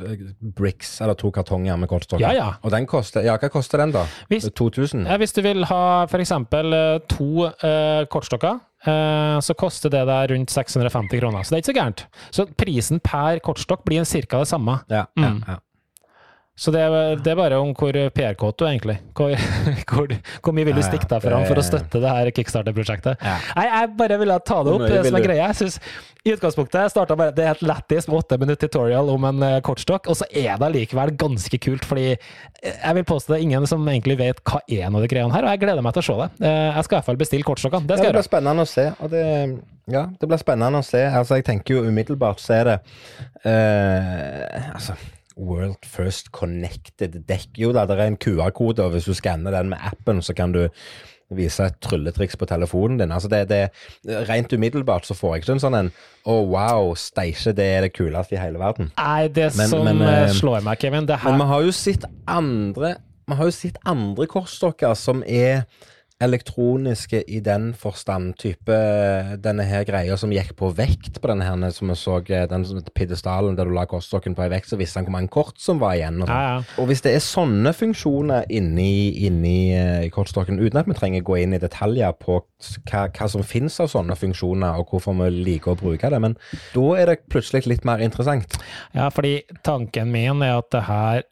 [0.03, 0.25] eh,
[0.57, 2.25] bricks, eller to kartonger med kortstokker.
[2.25, 2.49] Ja, ja.
[2.67, 4.03] Og den koster Ja, hva koster den, da?
[4.27, 5.05] Hvis- 2000?
[5.07, 6.33] Ja, hvis du vil ha f.eks.
[7.15, 11.43] to eh, kortstokker, eh, så koster det deg rundt 650 kroner.
[11.47, 12.05] Så det er ikke så gærent.
[12.35, 14.39] Så prisen per kortstokk blir ca.
[14.43, 14.81] det samme.
[14.89, 15.43] Ja, ja, Mm.
[15.47, 15.55] ja.
[16.55, 18.93] Så det er, det er bare om hvor PR-kåt du er, egentlig.
[19.17, 19.33] Hvor,
[19.91, 20.11] hvor,
[20.45, 23.19] hvor mye vil du Ja, stikke deg fram for å støtte det her kickstarter-prosjektet?
[23.19, 23.33] Ja.
[23.57, 25.49] Nei, jeg bare ville ta det opp det som er greia.
[25.49, 25.75] Jeg synes,
[26.23, 29.43] I utgangspunktet jeg startet bare, det er et lættis med åtte minutt tutorial om en
[29.49, 33.37] eh, kortstokk, og så er det likevel ganske kult, fordi eh, jeg vil påstå det
[33.41, 35.83] er ingen som egentlig vet hva er noe av de greiene her, og jeg gleder
[35.85, 36.29] meg til å se det.
[36.39, 37.83] Eh, Jeg skal i hvert fall bestille kortstokkene.
[37.91, 38.15] Det skal Ja, gjøre.
[38.15, 38.87] det blir spennende å se.
[39.03, 39.25] Og det,
[39.91, 41.03] ja, det blir spennende å se.
[41.11, 42.79] Altså, jeg tenker jo umiddelbart så er det
[43.43, 44.95] eh, Altså
[45.37, 47.49] World First Connected Deck.
[47.59, 50.53] Jo da, det er en QR-kode, og hvis du skanner den med appen, så kan
[50.55, 50.67] du
[51.33, 53.11] vise et trylletriks på telefonen din.
[53.11, 53.63] Altså det, det,
[54.29, 55.89] Rent umiddelbart så får jeg ikke en sånn en
[56.25, 58.91] Å, wow, steike, det er det kuleste i hele verden.
[58.97, 61.71] Nei, det Men- som men, eh, eh, slår meg, Kevin, det Men vi har jo
[61.71, 62.95] sett andre
[63.27, 65.65] Vi har jo sett andre kortstokker som er
[66.23, 68.35] elektroniske i den forstand.
[68.39, 68.75] Type
[69.43, 72.63] denne her greia som gikk på vekt på denne her, som vi så, eh, den
[72.95, 75.79] pidestallen der du la kortstokken på ei vekt, så visste han hvor mange kort som
[75.79, 76.21] var igjen.
[76.21, 76.35] Og, sånn.
[76.35, 76.63] Ja, ja.
[76.79, 81.41] og hvis det er sånne funksjoner inni, inni eh, kortstokken, uten at vi trenger gå
[81.43, 85.75] inn i detaljer på hva, hva som finnes av sånne funksjoner, og hvorfor vi liker
[85.75, 86.39] å bruke det, men
[86.73, 88.55] da er det plutselig litt mer interessant.
[88.95, 91.25] Ja, fordi tanken min er at det her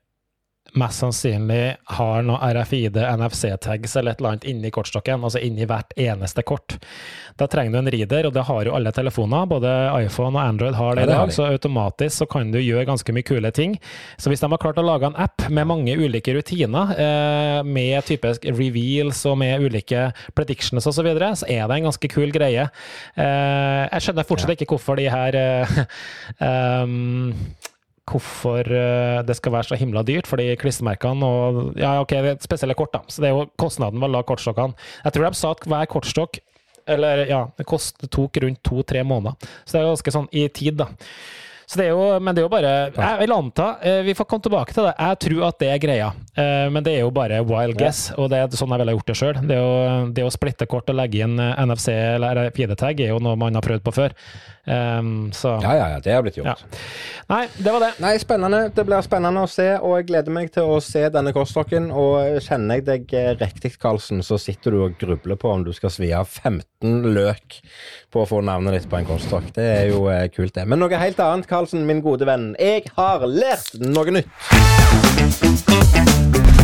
[0.79, 5.93] mest sannsynlig har noe RFID, NFC-tags eller et eller annet inni kortstokken, altså inni hvert
[5.99, 6.77] eneste kort.
[7.39, 9.71] Da trenger du en reader, og det har jo alle telefoner, både
[10.03, 13.27] iPhone og Android har det i dag, så automatisk så kan du gjøre ganske mye
[13.27, 13.77] kule ting.
[14.17, 18.05] Så hvis de har klart å lage en app med mange ulike rutiner, eh, med
[18.09, 22.31] typisk reveals og med ulike predictions osv., så, videre, så er det en ganske kul
[22.31, 22.67] greie.
[23.19, 25.35] Eh, jeg skjønner fortsatt ikke hvorfor de her
[26.39, 27.33] um,
[28.09, 32.41] hvorfor eh, det skal være så himla dyrt, fordi klistremerkene og Ja, OK, det er
[32.43, 33.03] spesielle kort, da.
[33.07, 34.75] Så det er jo kostnaden ved å lage kortstokkene.
[35.05, 36.41] Jeg tror de sa at hver kortstokk
[36.83, 39.37] eller ja, det kost, tok rundt to-tre måneder.
[39.63, 40.89] Så det er ganske sånn i tid, da.
[41.73, 44.27] Så det er jo, men det er jo bare Jeg vil anta eh, Vi får
[44.29, 44.93] komme tilbake til det.
[44.93, 48.31] Jeg tror at det er greia, Eh, men det er jo bare wild guess, og
[48.33, 49.41] det er sånn jeg ville gjort det sjøl.
[49.45, 49.59] Det,
[50.17, 53.53] det å splitte kort og legge inn eh, NFC eller RFID-tag er jo noe man
[53.53, 54.17] har prøvd på før.
[54.63, 56.61] Um, så Ja, ja, ja, det har blitt gjort.
[56.63, 56.81] Ja.
[57.27, 57.89] Nei, det var det.
[58.01, 58.61] Nei, spennende.
[58.73, 61.89] Det blir spennende å se, og jeg gleder meg til å se denne kortstokken.
[61.91, 65.91] Og kjenner jeg deg riktig, Karlsen, så sitter du og grubler på om du skal
[65.93, 67.59] svi av 15 løk
[68.13, 69.51] på å få navnet ditt på en kortstokk.
[69.57, 70.63] Det er jo kult, det.
[70.71, 72.55] Men noe helt annet, Karlsen, min gode venn.
[72.59, 74.27] Jeg har lært noe nytt.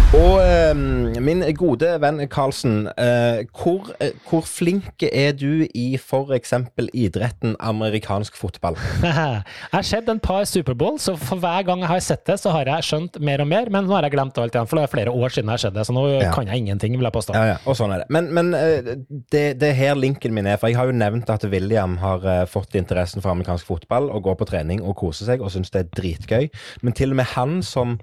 [0.09, 0.73] Og eh,
[1.21, 6.53] min gode venn Karlsen, eh, hvor, eh, hvor flink er du i f.eks.
[6.97, 8.73] idretten amerikansk fotball?
[9.05, 9.43] jeg
[9.75, 12.71] har sett en par Superbowl, så for hver gang jeg har sett det, så har
[12.71, 14.93] jeg skjønt mer og mer, men nå har jeg glemt alt igjen, for det er
[14.95, 16.31] flere år siden jeg har sett det, så nå Ja.
[16.33, 17.37] kan jeg ingenting, vil jeg påstå.
[17.37, 18.09] Ja, ja, og sånn er det.
[18.09, 18.91] Men, men eh,
[19.29, 22.25] det, det er her linken min er, for jeg har jo nevnt at William har
[22.25, 25.69] eh, fått interessen for amerikansk fotball og går på trening og koser seg og syns
[25.69, 26.49] det er dritgøy.
[26.81, 27.99] Men til og med han som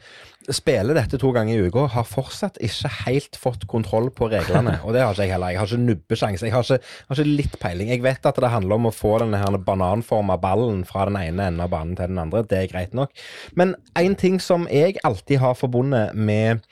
[0.55, 4.77] spiller dette to ganger i uka, har fortsatt ikke helt fått kontroll på reglene.
[4.85, 5.55] Og det har ikke jeg heller.
[5.55, 6.47] Jeg har ikke nubbesjanse.
[6.47, 7.93] Jeg har ikke, har ikke litt peiling.
[7.95, 11.51] Jeg vet at det handler om å få denne her bananforma ballen fra den ene
[11.51, 12.45] enden av banen til den andre.
[12.47, 13.15] Det er greit nok.
[13.59, 16.63] Men en ting som jeg alltid har forbundet med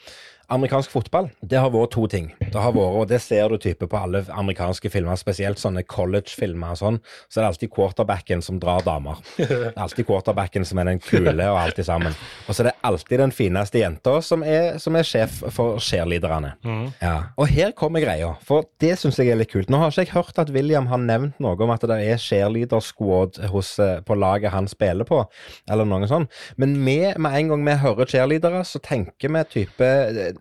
[0.53, 2.30] Amerikansk fotball, det har vært to ting.
[2.40, 6.74] Det har vært, og det ser du type på alle amerikanske filmer, spesielt sånne college-filmer
[6.74, 9.20] og sånn, så er det alltid quarterbacken som drar damer.
[9.38, 12.16] Det er alltid quarterbacken som er den kule og alltid sammen.
[12.47, 16.55] Og så er det alltid den fineste jenta som er, som er sjef for cheerleaderne.
[17.01, 17.16] Ja.
[17.40, 19.72] Og her kommer greia, for det syns jeg er litt kult.
[19.72, 23.40] Nå har ikke jeg hørt at William har nevnt noe om at det er cheerleader-squad
[23.45, 25.22] eh, på laget han spiller på,
[25.70, 26.32] eller noe sånt.
[26.61, 29.90] Men vi, med en gang vi hører cheerleadere, så tenker vi type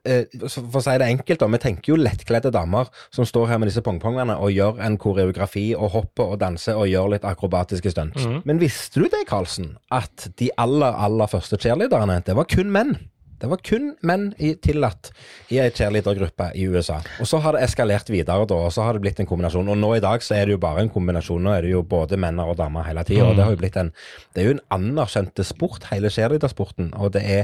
[0.03, 1.49] For å si det enkelt, da.
[1.53, 5.69] Vi tenker jo lettkledde damer som står her med disse pongpongene og gjør en koreografi
[5.77, 8.19] og hopper og danser og gjør litt akrobatiske stunt.
[8.47, 9.75] Men visste du det, Karlsen?
[9.93, 12.95] At de aller, aller første cheerleaderne, det var kun menn.
[13.43, 15.09] Det var kun menn i, tillatt
[15.51, 17.01] i ei cheerleadergruppe i USA.
[17.19, 19.67] Og så har det eskalert videre, da, og så har det blitt en kombinasjon.
[19.67, 21.43] Og nå i dag så er det jo bare en kombinasjon.
[21.43, 23.27] Nå er det jo både menn og damer hele tida.
[23.27, 23.91] Og det har jo blitt en
[24.33, 26.93] Det er jo en anerkjent sport, hele cheerleadersporten.
[26.95, 27.43] Og det er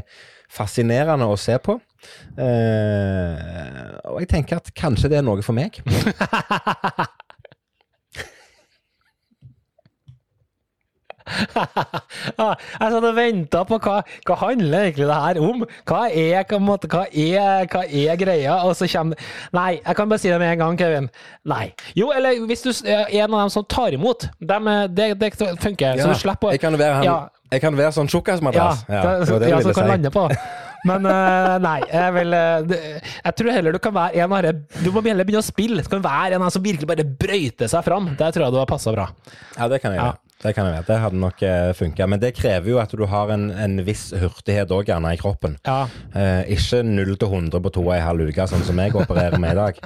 [0.50, 1.78] fascinerende å se på.
[2.39, 5.82] Eh, og jeg tenker at kanskje det er noe for meg.
[12.39, 15.66] Ah, jeg satt og venta på hva, hva handler egentlig det her om?
[15.89, 18.56] Hva er, måte, hva, er, hva er greia?
[18.66, 19.20] Og så kommer
[19.56, 21.10] Nei, jeg kan bare si det med en gang, Kevin.
[21.50, 21.68] Nei.
[21.97, 26.02] Jo, eller hvis du er en av dem som tar imot, dem, det, det funker.
[26.02, 27.20] så du slipper å jeg kan være, han, Ja.
[27.50, 28.84] Jeg kan være sånn ja, tjukkasmadrass.
[28.89, 29.91] ja, det det ja, som kan si.
[29.93, 30.26] lande på.
[30.88, 32.78] Men uh, nei, jeg vil uh,
[33.26, 34.54] Jeg tror heller du kan være en av de
[34.86, 35.84] Du må heller begynne å spille.
[35.84, 38.14] Du kan være en av de som virkelig bare brøyter seg fram.
[38.16, 39.10] Det tror jeg du har passa bra.
[39.58, 40.06] Ja, det kan jeg Ja.
[40.14, 40.22] gjøre.
[40.39, 40.88] Det kan jeg gjøre.
[40.88, 42.08] Det hadde nok uh, funka.
[42.08, 45.58] Men det krever jo at du har en, en viss hurtighet òg, gjerne, i kroppen.
[45.68, 45.82] Ja.
[46.16, 49.36] Eh, ikke 0 til 100 på to og en halv uke, sånn som jeg opererer
[49.36, 49.82] med i dag.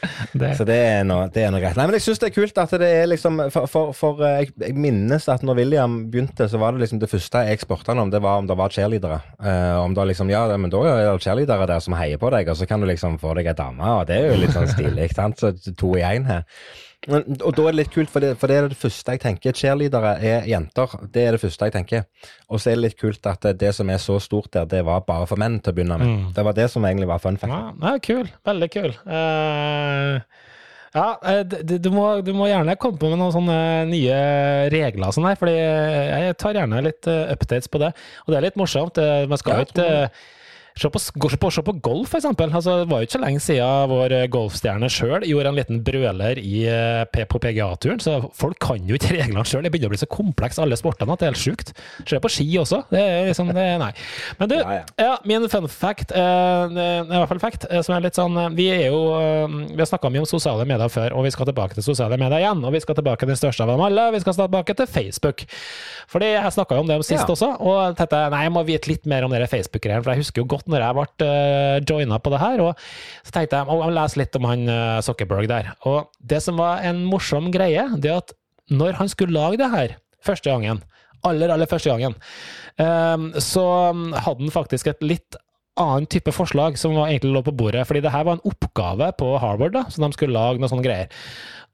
[0.36, 0.50] Det.
[0.58, 1.76] Så det er noe, det er noe greit.
[1.78, 4.42] Nei, men jeg syns det er kult at det er liksom For, for, for eh,
[4.42, 7.92] jeg, jeg minnes at når William begynte, så var det liksom det første jeg spurte
[7.92, 9.20] han om, det var om det var cheerleadere.
[9.40, 12.50] Uh, om det liksom Ja, men da er det cheerleadere der som heier på deg,
[12.52, 14.68] og så kan du liksom få deg ei dame, og det er jo litt sånn
[14.70, 15.40] stilig, sant?
[15.40, 16.44] Så to i én her.
[17.06, 19.22] Men, og da er det litt kult, for det, for det er det første jeg
[19.22, 19.54] tenker.
[19.56, 20.96] Cheerleadere er jenter.
[21.14, 22.06] Det er det første jeg tenker.
[22.50, 24.82] Og så er det litt kult at det, det som er så stort der, det
[24.86, 26.26] var bare for menn til å begynne med.
[26.36, 27.54] Det var det som egentlig var fun fact.
[27.54, 28.30] Ja, ja, kul.
[28.50, 28.92] Veldig kul.
[29.06, 30.18] Uh...
[30.96, 33.58] ja, eh, du må, du må gjerne komme på med noen sånne
[33.90, 34.20] nye
[34.72, 37.92] regler og sånn her, fordi jeg tar gjerne litt eh, updates på det.
[38.24, 38.98] Og det er litt morsomt.
[39.28, 39.90] Man skal jo ikke
[40.76, 41.00] Se på,
[41.40, 42.50] på, se på golf, for eksempel.
[42.52, 45.78] Altså, det var jo ikke så lenge siden vår eh, golfstjerne sjøl gjorde en liten
[45.86, 49.64] brøler i, eh, på PGA-turen, så folk kan jo ikke reglene sjøl.
[49.64, 51.72] Det begynner å bli så kompleks, alle sportene, at det er helt sjukt.
[52.04, 52.82] Se på ski også.
[52.92, 53.88] Det er liksom det, Nei.
[54.36, 54.84] Men du, Ja, ja.
[55.00, 58.66] ja, min fun fact, eh, i hvert fall fact, eh, som er litt sånn Vi
[58.72, 59.00] er jo
[59.72, 62.42] Vi har snakka mye om sosiale medier før, og vi skal tilbake til sosiale medier
[62.42, 62.60] igjen.
[62.66, 65.46] Og vi skal tilbake til den største av dem alle, vi skal tilbake til Facebook.
[66.12, 68.90] Fordi jeg snakka jo om det om sist også, og tenkte nei, jeg må vite
[68.92, 72.18] litt mer om dere Facebook-greiene, for jeg husker jo godt når jeg ble uh, joina
[72.22, 72.64] på det her.
[72.64, 72.88] Og
[73.26, 75.72] så tenkte jeg å lese litt om han uh, Zuckerberg der.
[75.88, 78.36] Og det som var en morsom greie, det at
[78.70, 79.96] når han skulle lage det her
[80.26, 80.82] første gangen,
[81.26, 82.16] aller, aller første gangen,
[82.82, 85.38] eh, så hadde han faktisk et litt
[85.76, 87.84] annen type forslag som egentlig lå på bordet.
[87.88, 90.86] Fordi det her var en oppgave på Harvard, da, så de skulle lage noen sånne
[90.86, 91.12] greier.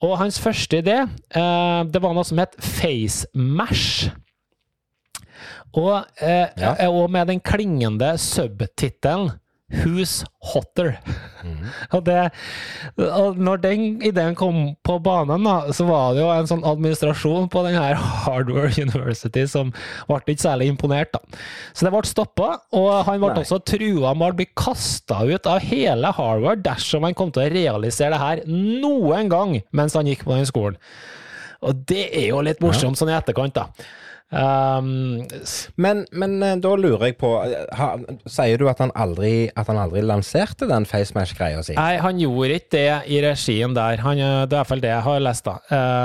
[0.02, 4.10] Og hans første idé, eh, det var noe som het FaceMash.
[5.74, 6.74] Og, eh, Ja.
[6.90, 9.32] og med den klingende subtittelen
[9.72, 10.18] Who's
[10.52, 10.98] Hotter?
[11.96, 12.30] Og, det,
[12.98, 17.48] og når den ideen kom på banen, da, så var det jo en sånn administrasjon
[17.52, 19.70] på den her Hardware University som
[20.10, 21.12] ble ikke særlig imponert.
[21.16, 21.20] da.
[21.72, 23.40] Så det ble stoppa, og han ble Nei.
[23.46, 27.52] også trua med å bli kasta ut av hele Harvard dersom han kom til å
[27.54, 30.76] realisere det her noen gang mens han gikk på den skolen.
[31.64, 33.68] Og det er jo litt morsomt sånn i etterkant, da.
[34.32, 35.26] Um,
[35.76, 37.88] Men, men eh, da lurer jeg på eh, ha,
[38.30, 41.74] Sier du at han aldri, at han aldri lanserte den FaceMash-greia si?
[41.76, 44.00] nei, han gjorde ikke det i regien der.
[44.04, 45.56] Han, eh, det er i hvert fall det jeg har lest, da.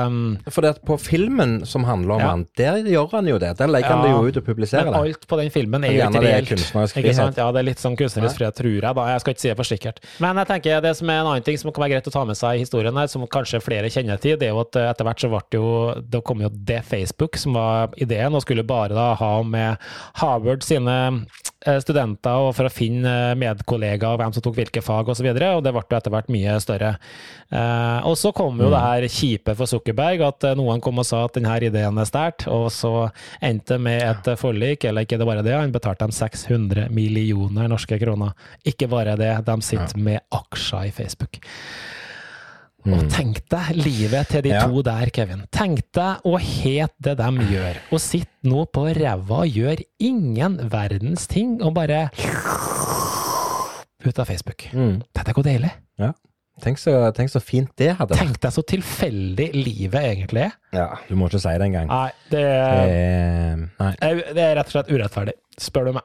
[0.08, 0.18] Um,
[0.52, 2.30] For på filmen som handler om Ja.
[2.34, 3.54] han, der gjør han jo det.
[3.62, 6.04] Der legger han det jo ut og publiserer men alt på den filmen er jo
[6.10, 6.52] ikke reelt.
[7.00, 7.38] Ikke sant?
[7.40, 8.82] Ja, det er litt sånn kunstnerisk frihet, tror jeg.
[8.84, 9.08] da.
[9.14, 10.04] Jeg skal ikke si det for sikkert.
[10.24, 12.26] Men jeg tenker det som er en annen ting som kan være greit å ta
[12.28, 15.08] med seg i historien her, som kanskje flere kjenner til, det er jo at etter
[15.08, 15.72] hvert så ble det jo
[16.12, 19.90] Da kom jo det Facebook som var ideen, og skulle bare da ha med
[20.22, 20.96] Harvard sine
[21.66, 25.28] eh, studenter og for å finne eh, medkollegaer og hvem som tok hvilke fag osv.,
[25.30, 26.94] og, så og det ble jo etter hvert mye større.
[27.50, 31.24] Eh, og så kom jo det her kjipe for Zuckerberg, at noen kom og sa
[31.28, 32.94] at denne ideen er stært, og så
[33.42, 37.70] endte det med et forlik, eller ikke det bare det, han betalte dem 600 millioner
[37.72, 38.34] norske kroner.
[38.68, 41.42] Ikke bare det, de sitter med aksjer i Facebook.
[42.86, 44.62] Og tenk deg livet til de Ja.
[44.68, 45.42] to der, Kevin.
[45.52, 50.58] Tenk deg å het det de gjør, og sitte nå på ræva og gjør ingen
[50.70, 52.10] verdens ting, og bare
[54.06, 54.70] ut av Facebook.
[54.74, 55.02] Mm.
[55.14, 55.72] Dette går deilig.
[56.00, 56.14] Ja.
[56.64, 58.24] Tenk så, tenk så fint det hadde vært.
[58.24, 60.54] Tenk deg så tilfeldig livet egentlig er.
[60.74, 61.88] Ja, du må ikke si det engang.
[61.92, 63.92] Nei, det er, Eh, nei.
[64.34, 66.04] det er rett og slett urettferdig, spør du meg.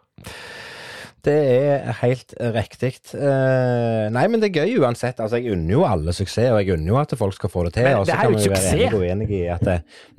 [1.23, 2.97] Det er helt riktig.
[3.15, 5.21] Uh, nei, men det er gøy uansett.
[5.23, 7.77] Altså, jeg unner jo alle suksess, og jeg unner jo at folk skal få det
[7.77, 7.87] til.
[7.87, 8.73] Men det er kan jo ikke suksess.
[8.73, 8.91] det,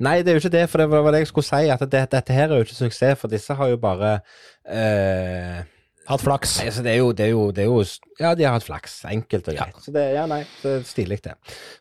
[0.06, 1.62] Nei, det er jo ikke det, for det var det jeg skulle si.
[1.76, 4.16] At det, dette her er jo ikke suksess, for disse har jo bare
[4.64, 5.60] eh,
[6.04, 6.58] Hatt flaks.
[6.60, 7.80] altså, det, er jo, det, er jo, det er jo
[8.20, 8.98] Ja, de har hatt flaks.
[9.08, 9.78] Enkelt og greit.
[9.80, 11.32] Så det, ja, nei, så stilig det.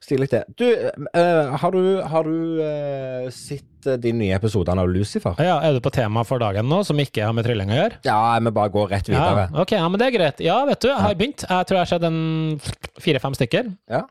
[0.03, 0.43] Stilig det.
[0.59, 5.35] Du, uh, har du, har du uh, sett eh, de nye episodene av Lucifer?
[5.43, 7.99] Ja, er du på tema for dagen nå, som ikke har med trylling å gjøre?
[8.07, 9.49] Ja, vi bare går rett videre.
[9.49, 10.43] Ja, ok, ja, men det er greit.
[10.43, 11.47] Ja, vet du, jeg har begynt.
[11.49, 13.73] Jeg tror jeg har sett en fire-fem stykker.
[13.91, 14.05] Ja.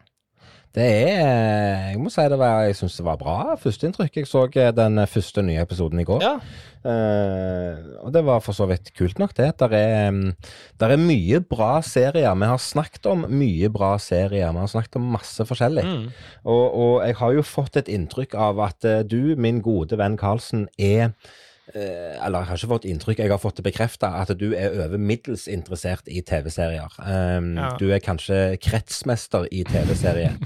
[0.73, 4.23] Det er Jeg må si det var Jeg syns det var bra førsteinntrykk.
[4.23, 6.25] Jeg så eh, den første nye episoden i går.
[6.25, 6.37] Ja.
[6.83, 9.53] Uh, og det var for så vidt kult nok, det.
[9.61, 10.33] Der er, mm,
[10.81, 12.35] der er mye bra serier.
[12.35, 14.51] Vi har snakket om mye bra serier.
[14.51, 15.85] Vi har snakket om masse forskjellig.
[15.87, 16.09] Mm.
[16.43, 20.19] Og, og jeg har jo fått et inntrykk av at eh, du, min gode venn
[20.19, 21.41] Karlsen, er eh,
[21.73, 24.99] eller jeg har ikke fått inntrykk, jeg har fått det bekrefta at du er over
[24.99, 26.91] middels interessert i TV-serier.
[26.99, 27.77] Um, Ja.
[27.79, 30.39] Du er kanskje kretsmester i TV-serier.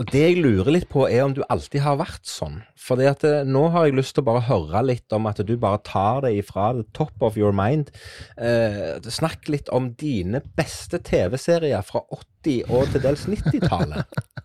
[0.00, 2.62] Og det jeg lurer litt på, er om du alltid har vært sånn.
[2.80, 5.82] For eh, nå har jeg lyst til å bare høre litt om at du bare
[5.84, 7.92] tar det ifra the top of your mind.
[8.40, 14.08] Eh, snakk litt om dine beste TV-serier fra 80- og til dels 90-tallet.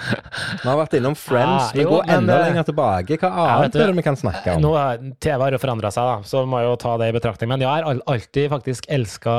[0.00, 1.72] Vi har vært innom Friends.
[1.74, 3.18] Vi jo, går enda det- lenger tilbake.
[3.20, 4.62] Hva annet er det vi kan snakke om?
[4.64, 4.74] Nå
[5.20, 7.48] TV har jo forandra seg, da, så vi må jo ta det i betraktning.
[7.52, 9.34] Men jeg har alltid faktisk elska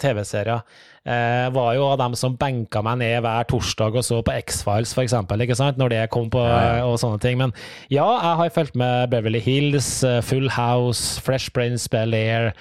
[0.00, 0.62] TV-serier.
[1.08, 4.92] Eh, var jo av dem som benka meg ned hver torsdag og så på X-Files,
[4.92, 5.78] for eksempel, ikke sant?
[5.80, 6.84] Når det kom på, Ja, ja.
[6.84, 7.38] og sånne ting.
[7.38, 7.52] Men
[7.88, 12.52] ja, jeg har fulgt med Beverly Hills, eh, Full House, Fresh Prince, Bel-Air.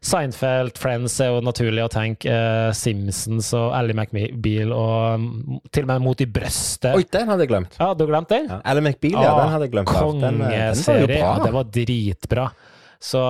[0.00, 2.30] Seinfeld, Friends er jo naturlig å tenke.
[2.32, 6.94] eh, Simpsons og Ally McBeal og mm, til og med Mot i brøstet.
[6.96, 7.76] Oi, den hadde jeg glemt.
[7.76, 8.48] Ja, du glemt den?
[8.48, 8.60] Ja.
[8.72, 9.92] Ally McBeal, ja, den hadde jeg glemt.
[9.92, 11.06] Kongeserie.
[11.06, 11.66] Den, eh, den var.
[11.68, 12.46] Ja, dritbra.
[13.00, 13.20] Så,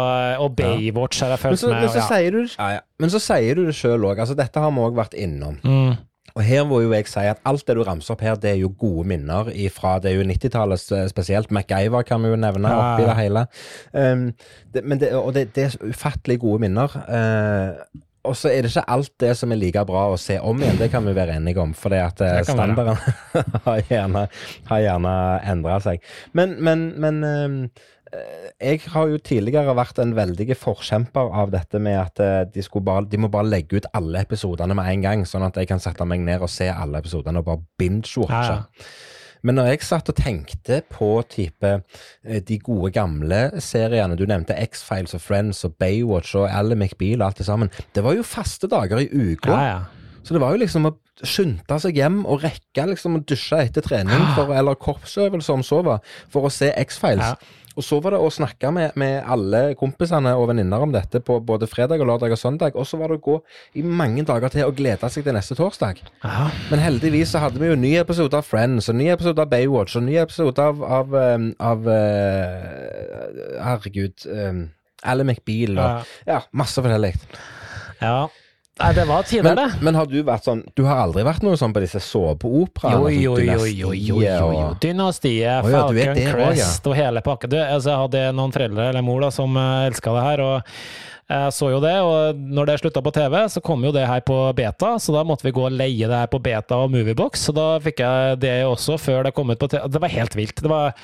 [0.42, 1.80] og Baywatch har jeg Men så, med.
[1.80, 2.06] men, så og ja.
[2.10, 2.80] sier du, ja, ja.
[2.98, 4.18] men så sier du det sjøl òg.
[4.18, 5.58] Altså, dette har vi òg vært innom.
[5.62, 5.92] Mm.
[6.34, 8.60] Og her må jo jeg si at alt det du ramser opp her, det er
[8.62, 11.50] jo gode minner fra Det er jo 90-tallet spesielt.
[11.50, 13.46] MacGyver kan vi jo nevne Ja, oppi det hele.
[13.92, 14.30] Um,
[14.74, 16.94] det, men det, og det, det er ufattelig gode minner.
[17.08, 20.58] Uh, og så er det ikke alt det som er like bra å se om
[20.60, 21.72] igjen, det kan vi være enige om.
[21.76, 22.98] For at eh, standarden
[23.66, 24.26] har gjerne,
[24.68, 25.14] har gjerne
[25.48, 26.04] endra seg.
[26.36, 31.78] Men, men, men um, eh, jeg har jo tidligere vært en veldig forkjemper av dette
[31.82, 35.22] med at eh, de, bare, de må bare legge ut alle episodene med en gang,
[35.28, 38.58] sånn at jeg kan sette meg ned og se alle episodene og bare binge-watche.
[38.58, 38.90] Ja, ja.
[39.46, 44.58] Men når jeg satt og tenkte på type eh, de gode gamle seriene, du nevnte
[44.66, 48.26] X-Files og Friends og Baywatch og Ally McBeal og alt det sammen, det var jo
[48.26, 49.54] faste dager i uka.
[49.54, 50.20] Ja, ja.
[50.20, 50.92] Så det var jo liksom å
[51.26, 55.82] skynde seg hjem og rekke liksom å dusje etter trening, for, eller korpsøvelse om så
[55.86, 57.34] var, for å se X-Files.
[57.34, 57.56] Ja.
[57.78, 61.36] Og så var det å snakke med, med alle kompisene og venninner om dette på
[61.46, 63.36] både fredag og lørdag og søndag, og så var det å gå
[63.78, 66.02] i mange dager til og glede seg til neste torsdag.
[66.24, 66.48] Ja.
[66.72, 69.94] Men heldigvis så hadde vi jo ny episode av Friends, og ny episode av Baywatch,
[69.96, 74.62] og ny episode av, av, um, av uh, Herregud um,
[75.06, 76.04] Ally McBeal og Ja.
[76.34, 77.14] ja, masse forskjellig.
[78.02, 78.28] ja.
[78.80, 79.66] Nei, det var tider, det.
[79.84, 83.12] men har du vært sånn Du har aldri vært noe sånn på disse såpeoperaene?
[83.12, 84.66] Jo, sånn jo, jo, jo, jo, jo, jo.
[84.80, 86.24] Dynastiet, oh, ja, Falcon.
[86.32, 87.50] Crest og hele pakka.
[87.60, 90.44] Altså, jeg hadde noen foreldre eller mor da, som uh, elska det her.
[90.46, 90.74] og
[91.30, 94.22] jeg så jo det, og når det slutta på TV, så kom jo det her
[94.26, 97.44] på beta, så da måtte vi gå og leie det her på beta og Moviebox.
[97.46, 99.86] Så da fikk jeg det også før det kom ut på TV.
[99.86, 100.64] Det var helt vilt.
[100.64, 100.96] Det var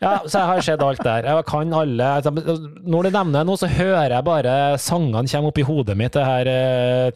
[0.00, 1.26] Ja, så jeg har sett alt der.
[1.28, 5.58] Jeg kan alle altså, Når du nevner nå, så hører jeg bare sangene komme opp
[5.58, 7.12] i hodet mitt, det her Ja,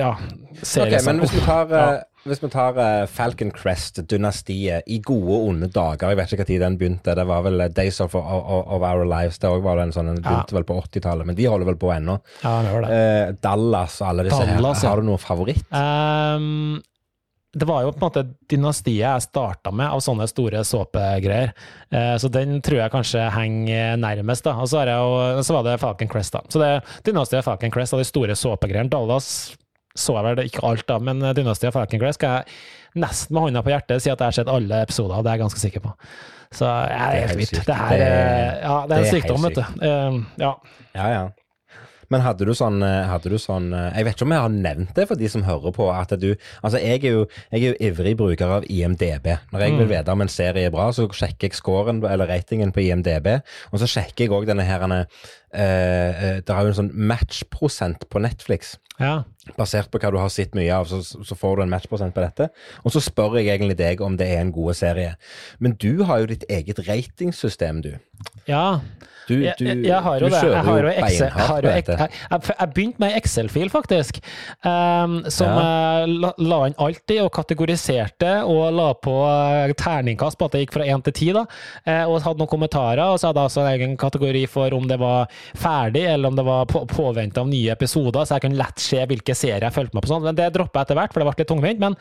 [0.00, 0.14] Ja,
[0.60, 1.82] Okay, men hvis vi tar, Ja.
[1.94, 6.44] eh, hvis vi tar eh, Falcon Crest-dynastiet i gode og onde dager Jeg vet ikke
[6.48, 7.14] når den begynte.
[7.16, 8.24] Det var vel eh, Days of, of,
[8.66, 9.38] of Our Lives.
[9.40, 11.92] Det var det en sånn, den begynte vel på 80-tallet, men de holder vel på
[11.94, 12.18] ennå.
[12.44, 13.00] Ja, det det.
[13.00, 14.88] Eh, Dallas og alle disse Dallas, her.
[14.92, 15.64] Har du noen favoritt?
[15.72, 16.80] Ehm,
[17.52, 21.50] det var jo på en måte dynastiet jeg starta med av sånne store såpegreier.
[21.90, 24.44] Eh, så den tror jeg kanskje henger nærmest.
[24.46, 24.52] da.
[24.62, 26.44] Og så, jo, så var det Falcon Crest, da.
[26.48, 26.70] Så det
[27.08, 28.90] dynastiet Falcon Crest av de store såpegreiene.
[28.92, 29.56] Dallas
[29.98, 33.62] så jeg vel ikke alt av, men dynastiet Falcon Crest skal jeg nesten med hånda
[33.66, 35.82] på hjertet si at jeg har sett alle episoder, av, det er jeg ganske sikker
[35.82, 35.90] på.
[36.54, 37.66] Så jeg Det er helt vilt.
[37.66, 39.64] Det her er- er, ja, det er en sykdom, vet du.
[39.86, 40.54] Ehm, ja.
[40.94, 41.28] Ja, ja.
[42.10, 44.54] Men hadde du sånn, eh, hadde du sånn eh, Jeg vet ikke om jeg har
[44.54, 45.86] nevnt det for de som hører på.
[45.94, 49.30] at du, altså Jeg er jo, jeg er jo ivrig bruker av IMDb.
[49.52, 52.74] Når jeg vil vite om en serie er bra, så sjekker jeg scoren eller ratingen
[52.74, 53.32] på IMDb.
[53.70, 55.00] Og så sjekker jeg òg denne her uh,
[55.50, 58.76] Det er jo en sånn matchprosent på Netflix.
[59.00, 59.22] ja.
[59.56, 62.22] Basert på hva du har sett mye av, så, så får du en matchprosent på
[62.22, 62.50] dette.
[62.84, 65.16] Og så spør jeg egentlig deg om det er en god serie.
[65.58, 67.94] Men du har jo ditt eget ratingsystem, du.
[68.46, 68.80] Ja.
[69.30, 70.38] Du, du, jeg, jeg har jo det.
[70.42, 71.84] Jeg har jo Excel, har jo, jeg,
[72.50, 74.18] jeg, begynte med Excel-fil, faktisk.
[74.66, 75.60] Um, som Ja.
[76.00, 80.56] jeg la, la inn alt i, og kategoriserte, og la på eh, terningkast på at
[80.56, 81.28] det gikk fra én til ti.
[81.36, 81.44] da,
[81.84, 84.88] eh, Og hadde noen kommentarer, og så hadde jeg også en egen kategori for om
[84.90, 88.58] det var ferdig, eller om det var på, påvente av nye episoder, så jeg kunne
[88.58, 90.10] lett se hvilke serier jeg fulgte med på.
[90.10, 90.26] sånn.
[90.26, 91.78] Men Det droppa jeg etter hvert, for det ble litt tungvint.
[91.78, 91.96] men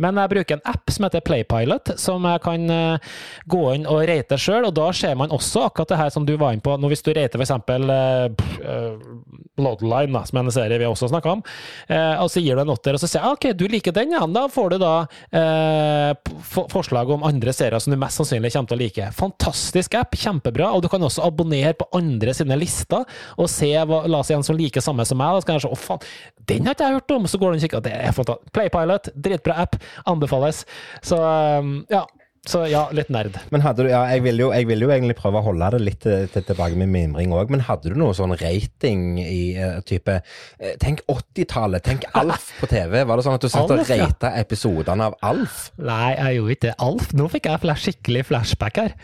[0.00, 3.10] men jeg bruker en app som heter Playpilot, som jeg kan eh,
[3.50, 4.66] gå inn og rate sjøl.
[4.70, 6.76] Og da ser man også akkurat det her som du var inne på.
[6.80, 7.52] Nå Hvis du rater f.eks.
[7.60, 11.42] Uh, Bloodline, da, som er en serie vi også snakka om,
[11.90, 14.14] eh, og så gir du en åtter, og så sier jeg OK, du liker den,
[14.16, 14.22] ja.
[14.30, 14.94] Da får du da
[15.36, 16.32] eh,
[16.72, 19.10] forslag om andre serier som du mest sannsynlig kommer til å like.
[19.16, 20.70] Fantastisk app, kjempebra.
[20.76, 23.04] Og du kan også abonnere på andre sine lister
[23.36, 25.36] og se hva, la oss si en som liker samme som meg.
[25.36, 26.08] Da skal jeg se, å faen,
[26.50, 27.28] den har ikke jeg hørt om!
[27.30, 28.54] Så går den og kikker, det er fantastisk.
[28.56, 29.76] Playpilot, dritbra app,
[30.10, 30.64] anbefales.
[31.02, 32.06] Så um, ja.
[32.48, 33.34] Så ja, litt nerd.
[33.52, 35.80] Men hadde du, ja, jeg vil, jo, jeg vil jo egentlig prøve å holde det
[35.84, 39.82] litt til, til tilbake med mimring òg, men hadde du noe sånn rating i uh,
[39.84, 43.02] type eh, Tenk 80-tallet, tenk Alf på TV.
[43.04, 44.40] Var det sånn at du satt og rata ja.
[44.40, 45.66] episodene av Alf?
[45.76, 46.74] Nei, jeg gjorde ikke det.
[46.88, 48.96] Alf, nå fikk jeg flash, skikkelig flashback her.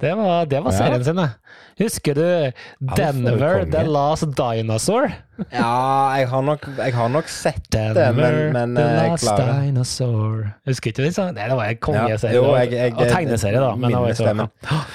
[0.00, 0.78] Det var, det var Ja.
[0.78, 1.28] serien sin, det.
[1.84, 3.66] Husker du Alf Denver.
[3.68, 5.12] The Last Dinosaur?
[5.52, 7.84] Ja, jeg har nok, jeg har nok sett det,
[8.16, 10.40] men, men The eh, Last klarer Dinosaur.
[10.66, 11.46] Husker ikke du ikke det?
[11.48, 12.32] Det var en kongeserie.
[12.34, 13.74] Det var- jeg- og tegneserie, da.
[13.74, 14.48] Men det var ikke det,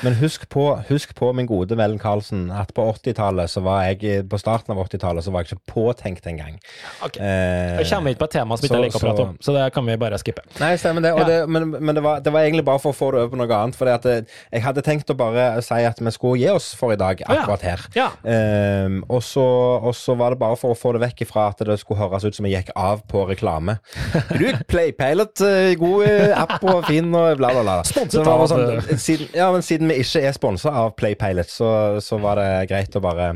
[0.03, 4.27] men, husk, på, husk på, min gode Vellen Karlsen, at på 80-tallet så var jeg
[4.29, 6.59] På starten av 80-tallet så var jeg ikke påtenkt engang.
[7.05, 7.17] Ok.
[7.17, 9.53] Eh, Jeg kommer ikke på et tema som ikke jeg liker å prate om, så
[9.55, 10.43] det kan vi bare skippe.
[10.59, 11.13] Nei, stemmer det.
[11.17, 11.23] Ja.
[11.23, 13.39] det men men det, var, det var egentlig bare for å få det over på
[13.39, 13.75] noe annet.
[13.77, 17.21] For jeg hadde tenkt å bare si at vi skulle gi oss for i dag,
[17.27, 17.85] akkurat her.
[17.95, 18.09] Ja.
[18.25, 19.43] Ehm, og, så,
[19.83, 22.25] og så var det bare for å få det vekk ifra at det skulle høres
[22.25, 23.77] ut som jeg gikk av på reklame.
[24.33, 27.75] Du, Playpilot, eh, god eh, app og fin og bla, bla, bla.
[27.85, 31.69] Sponset av, bare eh, siden, ja, men siden vi ikke er sponsa av Playpilot, så,
[32.03, 33.33] så var det greit å bare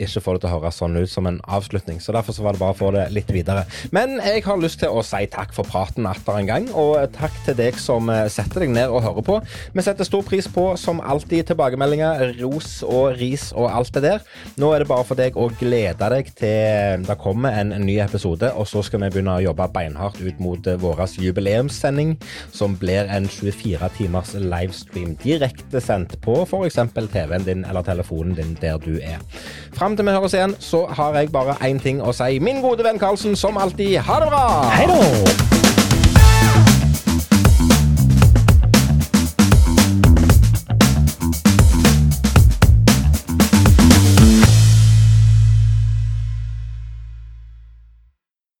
[0.00, 2.00] ikke få det til å høres sånn ut som en avslutning.
[2.02, 3.64] Så derfor så var det bare å få det litt videre.
[3.94, 7.34] Men jeg har lyst til å si takk for praten atter en gang, og takk
[7.46, 9.38] til deg som setter deg ned og hører på.
[9.74, 14.26] Vi setter stor pris på, som alltid, tilbakemeldinger, ros og ris og alt det der.
[14.60, 17.98] Nå er det bare for deg å glede deg til det kommer en, en ny
[18.02, 22.16] episode, og så skal vi begynne å jobbe beinhardt ut mot uh, vår jubileumssending,
[22.52, 26.80] som blir en 24 timers livestream direktesendt på f.eks.
[26.94, 29.22] TV-en din eller telefonen din der du er.
[29.74, 32.38] Fram til vi høres igjen, så har jeg bare én ting å si.
[32.42, 34.46] Min gode venn Karlsen, som alltid, ha det bra!
[34.74, 35.83] Hei da!